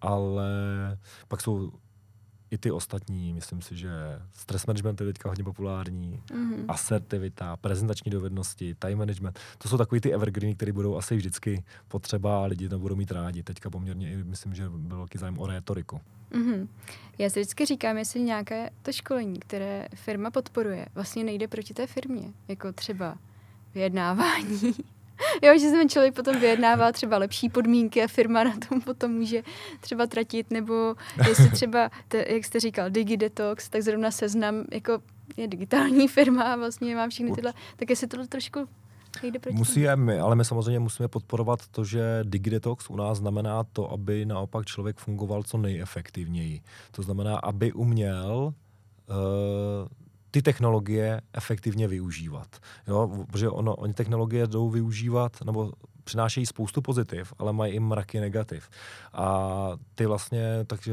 ale 0.00 0.48
pak 1.28 1.40
jsou 1.40 1.72
i 2.50 2.58
ty 2.58 2.70
ostatní, 2.70 3.32
myslím 3.32 3.62
si, 3.62 3.76
že 3.76 3.90
stress 4.32 4.66
management 4.66 5.00
je 5.00 5.06
teďka 5.06 5.28
hodně 5.28 5.44
populární, 5.44 6.22
mm-hmm. 6.26 6.64
asertivita, 6.68 7.56
prezentační 7.56 8.10
dovednosti, 8.10 8.74
time 8.74 8.98
management, 8.98 9.38
to 9.58 9.68
jsou 9.68 9.78
takový 9.78 10.00
ty 10.00 10.14
evergreeny, 10.14 10.54
které 10.54 10.72
budou 10.72 10.96
asi 10.96 11.16
vždycky 11.16 11.64
potřeba 11.88 12.42
a 12.42 12.46
lidi 12.46 12.68
to 12.68 12.78
budou 12.78 12.96
mít 12.96 13.10
rádi. 13.10 13.42
Teďka 13.42 13.70
poměrně 13.70 14.12
i 14.12 14.16
myslím, 14.16 14.54
že 14.54 14.68
byl 14.68 14.96
velký 14.96 15.18
zájem 15.18 15.38
o 15.38 15.46
rétoriku. 15.46 16.00
Mm-hmm. 16.32 16.68
Já 17.18 17.30
si 17.30 17.40
vždycky 17.40 17.66
říkám, 17.66 17.98
jestli 17.98 18.22
nějaké 18.22 18.70
to 18.82 18.92
školení, 18.92 19.40
které 19.40 19.88
firma 19.94 20.30
podporuje, 20.30 20.86
vlastně 20.94 21.24
nejde 21.24 21.48
proti 21.48 21.74
té 21.74 21.86
firmě, 21.86 22.32
jako 22.48 22.72
třeba 22.72 23.18
vyjednávání 23.74 24.74
jo, 25.42 25.52
že 25.58 25.70
se 25.70 25.76
ten 25.76 25.88
člověk 25.88 26.14
potom 26.14 26.40
vyjednává 26.40 26.92
třeba 26.92 27.18
lepší 27.18 27.48
podmínky 27.48 28.02
a 28.02 28.06
firma 28.06 28.44
na 28.44 28.54
tom 28.68 28.80
potom 28.80 29.12
může 29.12 29.42
třeba 29.80 30.06
tratit, 30.06 30.50
nebo 30.50 30.94
jestli 31.28 31.50
třeba, 31.50 31.90
te, 32.08 32.24
jak 32.28 32.44
jste 32.44 32.60
říkal, 32.60 32.90
DigiDetox, 32.90 33.68
tak 33.68 33.82
zrovna 33.82 34.10
seznam 34.10 34.64
jako 34.72 34.98
je 35.36 35.48
digitální 35.48 36.08
firma 36.08 36.42
a 36.42 36.56
vlastně 36.56 36.96
má 36.96 37.08
všechny 37.08 37.32
tyhle, 37.32 37.52
tak 37.76 37.90
jestli 37.90 38.06
to 38.06 38.26
trošku 38.26 38.68
Musíme, 39.50 40.20
ale 40.20 40.36
my 40.36 40.44
samozřejmě 40.44 40.80
musíme 40.80 41.08
podporovat 41.08 41.68
to, 41.70 41.84
že 41.84 42.20
DigiDetox 42.22 42.90
u 42.90 42.96
nás 42.96 43.18
znamená 43.18 43.64
to, 43.64 43.92
aby 43.92 44.26
naopak 44.26 44.66
člověk 44.66 44.96
fungoval 44.96 45.42
co 45.42 45.58
nejefektivněji. 45.58 46.60
To 46.90 47.02
znamená, 47.02 47.36
aby 47.38 47.72
uměl 47.72 48.54
uh, 49.08 49.87
ty 50.30 50.42
technologie 50.42 51.20
efektivně 51.32 51.88
využívat. 51.88 52.48
Jo? 52.88 53.24
Protože 53.30 53.48
ono, 53.48 53.74
oni 53.74 53.94
technologie 53.94 54.46
jdou 54.46 54.70
využívat, 54.70 55.32
nebo 55.44 55.72
přinášejí 56.04 56.46
spoustu 56.46 56.82
pozitiv, 56.82 57.32
ale 57.38 57.52
mají 57.52 57.74
i 57.74 57.80
mraky 57.80 58.20
negativ. 58.20 58.68
A 59.12 59.70
ty 59.94 60.06
vlastně, 60.06 60.64
takže 60.66 60.92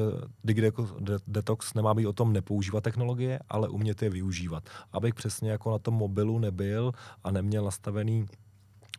Detox 1.28 1.74
nemá 1.74 1.94
být 1.94 2.08
o 2.08 2.14
tom 2.14 2.34
nepoužívat 2.34 2.84
technologie, 2.84 3.40
ale 3.50 3.70
umět 3.70 4.02
je 4.02 4.10
využívat. 4.10 4.64
Abych 4.92 5.14
přesně 5.14 5.52
jako 5.52 5.72
na 5.72 5.80
tom 5.80 5.94
mobilu 5.94 6.40
nebyl 6.40 6.92
a 7.24 7.32
neměl 7.32 7.66
nastavený 7.66 8.26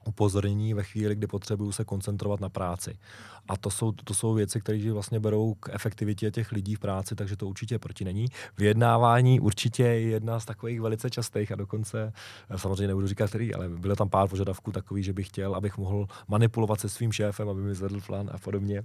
upozornění 0.07 0.75
ve 0.75 0.83
chvíli, 0.83 1.15
kdy 1.15 1.27
potřebuju 1.27 1.73
se 1.73 1.85
koncentrovat 1.85 2.41
na 2.41 2.49
práci. 2.49 2.99
A 3.49 3.57
to 3.57 3.71
jsou, 3.71 3.93
to 3.93 4.15
jsou 4.15 4.35
věci, 4.35 4.61
které 4.61 4.93
vlastně 4.93 5.21
berou 5.21 5.55
k 5.55 5.69
efektivitě 5.73 6.31
těch 6.31 6.53
lidí 6.53 6.75
v 6.75 6.79
práci, 6.79 7.15
takže 7.15 7.37
to 7.37 7.47
určitě 7.47 7.79
proti 7.79 8.05
není. 8.05 8.27
Vyjednávání 8.59 9.41
určitě 9.41 9.83
je 9.83 10.01
jedna 10.01 10.41
z 10.41 10.45
takových 10.45 10.81
velice 10.81 11.11
častých 11.11 11.53
a 11.53 11.57
dokonce, 11.57 12.13
samozřejmě 12.57 12.87
nebudu 12.87 13.07
říkat 13.07 13.29
který, 13.29 13.55
ale 13.55 13.69
bylo 13.69 13.97
tam 13.97 14.09
pár 14.09 14.29
požadavků 14.29 14.73
takových, 14.73 15.05
že 15.05 15.13
bych 15.13 15.29
chtěl, 15.29 15.55
abych 15.55 15.79
mohl 15.79 16.07
manipulovat 16.29 16.81
se 16.81 16.89
svým 16.89 17.13
šéfem, 17.13 17.49
aby 17.49 17.61
mi 17.61 17.75
zvedl 17.75 18.01
plán 18.01 18.31
a 18.33 18.39
podobně. 18.39 18.83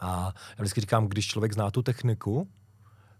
A 0.00 0.32
já 0.58 0.62
vždycky 0.62 0.80
říkám, 0.80 1.06
když 1.06 1.26
člověk 1.26 1.52
zná 1.52 1.70
tu 1.70 1.82
techniku, 1.82 2.48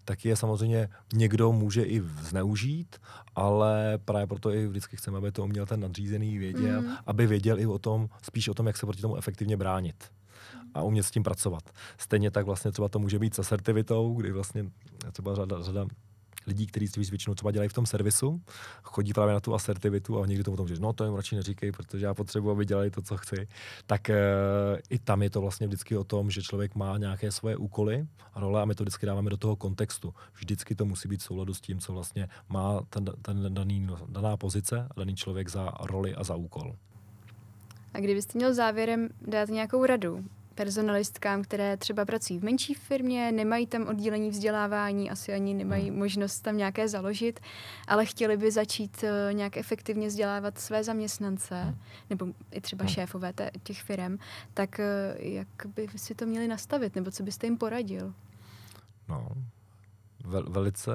tak 0.05 0.25
je 0.25 0.37
samozřejmě 0.37 0.89
někdo 1.15 1.53
může 1.53 1.83
i 1.83 2.01
zneužít, 2.01 2.97
ale 3.35 3.99
právě 4.05 4.27
proto 4.27 4.53
i 4.53 4.67
vždycky 4.67 4.97
chceme, 4.97 5.19
aby 5.19 5.33
to 5.33 5.45
uměl 5.45 5.67
ten 5.67 5.81
nadřízený 5.81 6.39
věděl, 6.39 6.83
mm. 6.83 6.93
aby 7.07 7.27
věděl 7.27 7.61
i 7.61 7.67
o 7.67 7.79
tom, 7.79 8.09
spíš 8.23 8.49
o 8.49 8.55
tom, 8.55 8.67
jak 8.67 8.77
se 8.77 8.87
proti 8.87 9.03
tomu 9.03 9.17
efektivně 9.17 9.57
bránit 9.57 10.05
a 10.75 10.83
umět 10.83 11.03
s 11.03 11.11
tím 11.11 11.23
pracovat. 11.23 11.71
Stejně 11.99 12.31
tak 12.31 12.47
vlastně 12.47 12.73
třeba 12.73 12.89
to 12.89 12.99
může 12.99 13.19
být 13.19 13.35
s 13.35 13.39
asertivitou, 13.39 14.15
kdy 14.15 14.33
vlastně 14.33 14.71
třeba 15.13 15.35
řada, 15.35 15.63
řada 15.63 15.87
lidí, 16.47 16.67
kteří 16.67 16.89
si 16.89 17.01
většinou 17.01 17.35
třeba 17.35 17.51
dělají 17.51 17.69
v 17.69 17.73
tom 17.73 17.87
servisu, 17.87 18.41
chodí 18.83 19.13
právě 19.13 19.35
na 19.35 19.41
tu 19.41 19.55
asertivitu 19.55 20.21
a 20.21 20.27
někdy 20.27 20.45
to 20.45 20.51
potom 20.51 20.69
říct, 20.69 20.81
no 20.81 20.93
to 20.93 21.05
jim 21.05 21.15
radši 21.15 21.37
neříkej, 21.37 21.73
protože 21.73 22.07
já 22.07 22.15
potřebuji, 22.15 22.51
aby 22.51 22.65
dělali 22.65 22.91
to, 22.91 23.03
co 23.03 23.17
chci. 23.17 23.49
Tak 23.87 24.11
e, 24.11 24.17
i 24.91 24.99
tam 24.99 25.23
je 25.23 25.31
to 25.31 25.41
vlastně 25.41 25.67
vždycky 25.67 25.97
o 25.97 26.05
tom, 26.05 26.31
že 26.31 26.43
člověk 26.43 26.75
má 26.75 26.99
nějaké 26.99 27.33
svoje 27.33 27.57
úkoly 27.57 28.07
a 28.35 28.41
role 28.41 28.63
a 28.63 28.65
my 28.65 28.75
to 28.75 28.85
vždycky 28.85 29.07
dáváme 29.07 29.31
do 29.31 29.37
toho 29.37 29.57
kontextu. 29.57 30.15
Vždycky 30.35 30.75
to 30.75 30.85
musí 30.85 31.09
být 31.09 31.21
v 31.21 31.25
souladu 31.25 31.55
s 31.55 31.61
tím, 31.61 31.81
co 31.81 31.93
vlastně 31.93 32.29
má 32.49 32.81
ten, 32.91 33.05
ten 33.23 33.55
daný, 33.55 33.89
daná 34.09 34.37
pozice 34.37 34.87
a 34.91 35.01
daný 35.01 35.17
člověk 35.17 35.49
za 35.49 35.71
roli 35.81 36.15
a 36.15 36.25
za 36.25 36.35
úkol. 36.35 36.77
A 37.95 38.01
kdybyste 38.01 38.39
měl 38.39 38.55
závěrem 38.55 39.09
dát 39.29 39.49
nějakou 39.49 39.87
radu 39.87 40.25
personalistkám, 40.53 41.43
které 41.43 41.77
třeba 41.77 42.05
pracují 42.05 42.39
v 42.39 42.45
menší 42.45 42.75
firmě, 42.75 43.33
nemají 43.33 43.67
tam 43.67 43.87
oddělení 43.89 44.31
vzdělávání, 44.31 45.11
asi 45.11 45.33
ani 45.33 45.55
nemají 45.55 45.89
hmm. 45.89 45.99
možnost 45.99 46.41
tam 46.41 46.57
nějaké 46.57 46.89
založit, 46.89 47.41
ale 47.89 48.07
chtěli 48.07 48.37
by 48.37 48.51
začít 48.51 49.05
uh, 49.05 49.35
nějak 49.35 49.57
efektivně 49.57 50.09
vzdělávat 50.09 50.59
své 50.59 50.85
zaměstnance, 50.85 51.63
hmm. 51.63 51.79
nebo 52.11 52.27
i 52.51 52.61
třeba 52.61 52.85
hmm. 52.85 52.95
šéfové 52.95 53.33
těch 53.63 53.83
firm, 53.83 54.19
tak 54.55 54.81
uh, 55.19 55.25
jak 55.27 55.49
by 55.77 55.89
si 55.97 56.15
to 56.15 56.27
měli 56.27 56.49
nastavit, 56.49 56.95
nebo 56.97 57.11
co 57.11 57.23
byste 57.23 57.47
jim 57.47 57.59
poradil? 57.59 58.15
No, 59.09 59.29
vel, 60.25 60.45
velice 60.51 60.93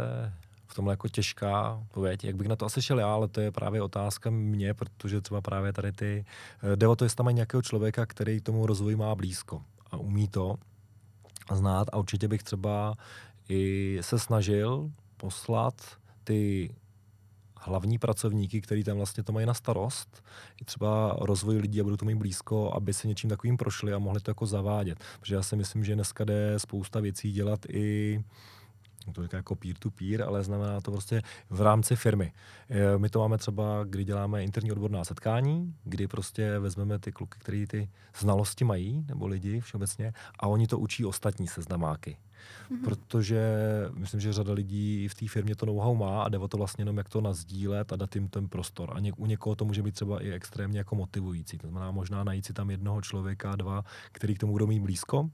tomhle 0.77 0.93
jako 0.93 1.07
těžká 1.07 1.83
pověď. 1.91 2.23
Jak 2.23 2.35
bych 2.35 2.47
na 2.47 2.55
to 2.55 2.65
asi 2.65 2.81
šel 2.81 2.99
já, 2.99 3.13
ale 3.13 3.27
to 3.27 3.41
je 3.41 3.51
právě 3.51 3.81
otázka 3.81 4.29
mě, 4.29 4.73
protože 4.73 5.21
třeba 5.21 5.41
právě 5.41 5.73
tady 5.73 5.91
ty, 5.91 6.25
eh, 6.63 6.75
jde 6.75 6.87
o 6.87 6.95
to, 6.95 7.05
jestli 7.05 7.15
tam 7.15 7.35
nějakého 7.35 7.61
člověka, 7.61 8.05
který 8.05 8.41
tomu 8.41 8.65
rozvoji 8.65 8.95
má 8.95 9.15
blízko 9.15 9.61
a 9.91 9.97
umí 9.97 10.27
to 10.27 10.55
znát 11.53 11.87
a 11.93 11.97
určitě 11.97 12.27
bych 12.27 12.43
třeba 12.43 12.95
i 13.49 13.97
se 14.01 14.19
snažil 14.19 14.91
poslat 15.17 15.73
ty 16.23 16.69
hlavní 17.59 17.97
pracovníky, 17.97 18.61
kteří 18.61 18.83
tam 18.83 18.97
vlastně 18.97 19.23
to 19.23 19.33
mají 19.33 19.45
na 19.45 19.53
starost, 19.53 20.23
i 20.61 20.65
třeba 20.65 21.17
rozvoj 21.19 21.57
lidí 21.57 21.81
a 21.81 21.83
budou 21.83 21.97
to 21.97 22.05
mít 22.05 22.15
blízko, 22.15 22.73
aby 22.73 22.93
se 22.93 23.07
něčím 23.07 23.29
takovým 23.29 23.57
prošli 23.57 23.93
a 23.93 23.99
mohli 23.99 24.19
to 24.19 24.31
jako 24.31 24.45
zavádět. 24.45 24.97
Protože 25.19 25.35
já 25.35 25.43
si 25.43 25.55
myslím, 25.55 25.83
že 25.83 25.95
dneska 25.95 26.23
jde 26.23 26.53
spousta 26.57 26.99
věcí 26.99 27.31
dělat 27.31 27.65
i 27.69 28.19
to 29.13 29.23
říká 29.23 29.37
jako 29.37 29.55
peer-to-peer, 29.55 30.21
ale 30.21 30.43
znamená 30.43 30.81
to 30.81 30.91
prostě 30.91 31.21
v 31.49 31.61
rámci 31.61 31.95
firmy. 31.95 32.33
E, 32.69 32.97
my 32.97 33.09
to 33.09 33.19
máme 33.19 33.37
třeba, 33.37 33.83
kdy 33.83 34.03
děláme 34.03 34.43
interní 34.43 34.71
odborná 34.71 35.03
setkání, 35.03 35.73
kdy 35.83 36.07
prostě 36.07 36.59
vezmeme 36.59 36.99
ty 36.99 37.11
kluky, 37.11 37.39
kteří 37.39 37.67
ty 37.67 37.89
znalosti 38.19 38.65
mají, 38.65 39.05
nebo 39.07 39.27
lidi 39.27 39.59
všeobecně, 39.59 40.13
a 40.39 40.47
oni 40.47 40.67
to 40.67 40.79
učí 40.79 41.05
ostatní 41.05 41.47
seznamáky. 41.47 42.17
Mm-hmm. 42.71 42.83
Protože 42.83 43.41
myslím, 43.93 44.21
že 44.21 44.33
řada 44.33 44.53
lidí 44.53 45.07
v 45.07 45.15
té 45.15 45.27
firmě 45.27 45.55
to 45.55 45.65
know-how 45.65 45.95
má 45.95 46.23
a 46.23 46.29
jde 46.29 46.37
o 46.37 46.47
to 46.47 46.57
vlastně 46.57 46.81
jenom, 46.81 46.97
jak 46.97 47.09
to 47.09 47.21
nazdílet 47.21 47.93
a 47.93 47.95
dát 47.95 48.15
jim 48.15 48.27
ten 48.27 48.47
prostor. 48.47 48.93
A 48.95 48.99
ně, 48.99 49.13
u 49.13 49.25
někoho 49.25 49.55
to 49.55 49.65
může 49.65 49.83
být 49.83 49.95
třeba 49.95 50.23
i 50.23 50.31
extrémně 50.31 50.77
jako 50.77 50.95
motivující. 50.95 51.57
To 51.57 51.67
znamená 51.67 51.91
možná 51.91 52.23
najít 52.23 52.45
si 52.45 52.53
tam 52.53 52.69
jednoho 52.69 53.01
člověka, 53.01 53.55
dva, 53.55 53.83
který 54.11 54.35
k 54.35 54.39
tomu 54.39 54.51
budou 54.51 54.67
mít 54.67 54.79
blízko, 54.79 55.29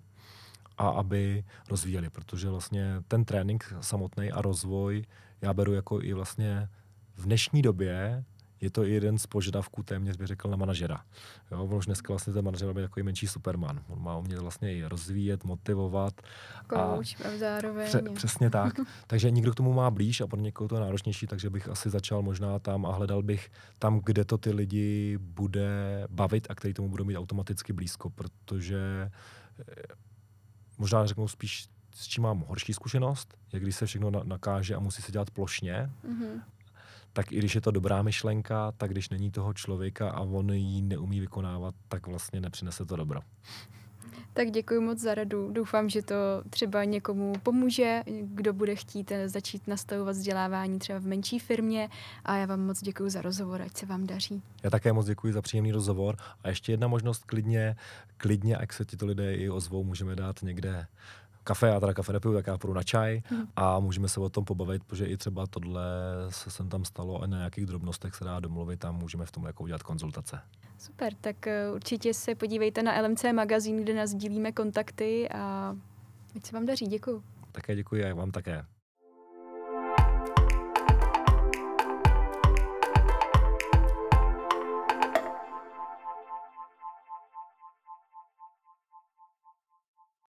a 0.77 0.89
aby 0.89 1.43
rozvíjeli, 1.69 2.09
protože 2.09 2.49
vlastně 2.49 2.95
ten 3.07 3.25
trénink 3.25 3.73
samotný 3.81 4.31
a 4.31 4.41
rozvoj 4.41 5.05
já 5.41 5.53
beru 5.53 5.73
jako 5.73 6.01
i 6.01 6.13
vlastně 6.13 6.69
v 7.15 7.23
dnešní 7.23 7.61
době 7.61 8.23
je 8.61 8.69
to 8.69 8.83
jeden 8.83 9.17
z 9.17 9.27
požadavků 9.27 9.83
téměř 9.83 10.17
bych 10.17 10.27
řekl 10.27 10.49
na 10.49 10.57
manažera. 10.57 11.03
Jo, 11.51 11.65
už 11.65 11.85
dneska 11.85 12.13
vlastně 12.13 12.33
ten 12.33 12.45
manažer 12.45 12.67
je 12.67 12.83
takový 12.83 13.03
menší 13.03 13.27
superman. 13.27 13.81
On 13.87 14.03
má 14.03 14.17
umět 14.17 14.39
vlastně 14.39 14.75
i 14.75 14.83
rozvíjet, 14.83 15.43
motivovat. 15.43 16.21
Coach 16.69 17.25
a 17.25 17.37
zároveň. 17.37 17.85
Pře- 17.87 18.01
přesně 18.15 18.49
tak. 18.49 18.73
takže 19.07 19.31
někdo 19.31 19.51
k 19.51 19.55
tomu 19.55 19.73
má 19.73 19.91
blíž 19.91 20.21
a 20.21 20.27
pro 20.27 20.39
někoho 20.39 20.67
to 20.67 20.75
je 20.75 20.81
náročnější, 20.81 21.27
takže 21.27 21.49
bych 21.49 21.69
asi 21.69 21.89
začal 21.89 22.21
možná 22.21 22.59
tam 22.59 22.85
a 22.85 22.91
hledal 22.91 23.23
bych 23.23 23.51
tam, 23.79 24.01
kde 24.03 24.25
to 24.25 24.37
ty 24.37 24.51
lidi 24.51 25.17
bude 25.21 26.03
bavit 26.09 26.47
a 26.49 26.55
který 26.55 26.73
tomu 26.73 26.89
budou 26.89 27.03
mít 27.03 27.17
automaticky 27.17 27.73
blízko, 27.73 28.09
protože 28.09 29.11
možná 30.77 31.05
řeknu 31.05 31.27
spíš, 31.27 31.67
s 31.95 32.07
čím 32.07 32.23
mám 32.23 32.43
horší 32.47 32.73
zkušenost, 32.73 33.37
je 33.53 33.59
když 33.59 33.75
se 33.75 33.85
všechno 33.85 34.11
nakáže 34.23 34.75
a 34.75 34.79
musí 34.79 35.01
se 35.01 35.11
dělat 35.11 35.31
plošně, 35.31 35.89
mm-hmm. 36.07 36.41
tak 37.13 37.31
i 37.31 37.37
když 37.37 37.55
je 37.55 37.61
to 37.61 37.71
dobrá 37.71 38.01
myšlenka, 38.01 38.71
tak 38.71 38.91
když 38.91 39.09
není 39.09 39.31
toho 39.31 39.53
člověka 39.53 40.11
a 40.11 40.19
on 40.19 40.49
ji 40.49 40.81
neumí 40.81 41.19
vykonávat, 41.19 41.75
tak 41.87 42.07
vlastně 42.07 42.41
nepřinese 42.41 42.85
to 42.85 42.95
dobro. 42.95 43.21
Tak 44.33 44.51
děkuji 44.51 44.81
moc 44.81 44.99
za 44.99 45.15
radu. 45.15 45.51
Doufám, 45.51 45.89
že 45.89 46.01
to 46.01 46.15
třeba 46.49 46.83
někomu 46.83 47.33
pomůže, 47.43 48.03
kdo 48.21 48.53
bude 48.53 48.75
chtít 48.75 49.11
eh, 49.11 49.29
začít 49.29 49.67
nastavovat 49.67 50.15
vzdělávání 50.15 50.79
třeba 50.79 50.99
v 50.99 51.05
menší 51.05 51.39
firmě. 51.39 51.89
A 52.25 52.37
já 52.37 52.45
vám 52.45 52.59
moc 52.59 52.81
děkuji 52.81 53.09
za 53.09 53.21
rozhovor, 53.21 53.61
ať 53.61 53.77
se 53.77 53.85
vám 53.85 54.07
daří. 54.07 54.41
Já 54.63 54.69
také 54.69 54.93
moc 54.93 55.05
děkuji 55.05 55.33
za 55.33 55.41
příjemný 55.41 55.71
rozhovor. 55.71 56.15
A 56.43 56.49
ještě 56.49 56.71
jedna 56.71 56.87
možnost 56.87 57.23
klidně, 57.25 57.75
klidně, 58.17 58.57
jak 58.59 58.73
se 58.73 58.85
to 58.85 59.05
lidé 59.05 59.35
i 59.35 59.49
ozvou, 59.49 59.83
můžeme 59.83 60.15
dát 60.15 60.41
někde 60.43 60.87
kafe, 61.43 61.67
já 61.67 61.79
teda 61.79 61.93
kafe 61.93 62.13
nepiju, 62.13 62.33
tak 62.33 62.47
já 62.47 62.57
půjdu 62.57 62.73
na 62.73 62.83
čaj 62.83 63.21
hmm. 63.25 63.47
a 63.55 63.79
můžeme 63.79 64.07
se 64.09 64.19
o 64.19 64.29
tom 64.29 64.45
pobavit, 64.45 64.83
protože 64.83 65.05
i 65.05 65.17
třeba 65.17 65.47
tohle 65.47 65.83
se 66.29 66.51
sem 66.51 66.69
tam 66.69 66.85
stalo 66.85 67.21
a 67.23 67.27
na 67.27 67.37
nějakých 67.37 67.65
drobnostech 67.65 68.15
se 68.15 68.23
dá 68.23 68.39
domluvit 68.39 68.85
a 68.85 68.91
můžeme 68.91 69.25
v 69.25 69.31
tom 69.31 69.45
jako 69.45 69.63
udělat 69.63 69.83
konzultace. 69.83 70.39
Super, 70.77 71.13
tak 71.21 71.35
uh, 71.47 71.75
určitě 71.75 72.13
se 72.13 72.35
podívejte 72.35 72.83
na 72.83 73.01
LMC 73.01 73.23
magazín, 73.33 73.83
kde 73.83 73.93
nás 73.93 74.13
dílíme 74.13 74.51
kontakty 74.51 75.29
a 75.29 75.75
ať 76.35 76.45
se 76.45 76.55
vám 76.55 76.65
daří. 76.65 76.87
Děkuji. 76.87 77.23
Také 77.51 77.75
děkuji 77.75 78.05
a 78.05 78.13
vám 78.13 78.31
také. 78.31 78.65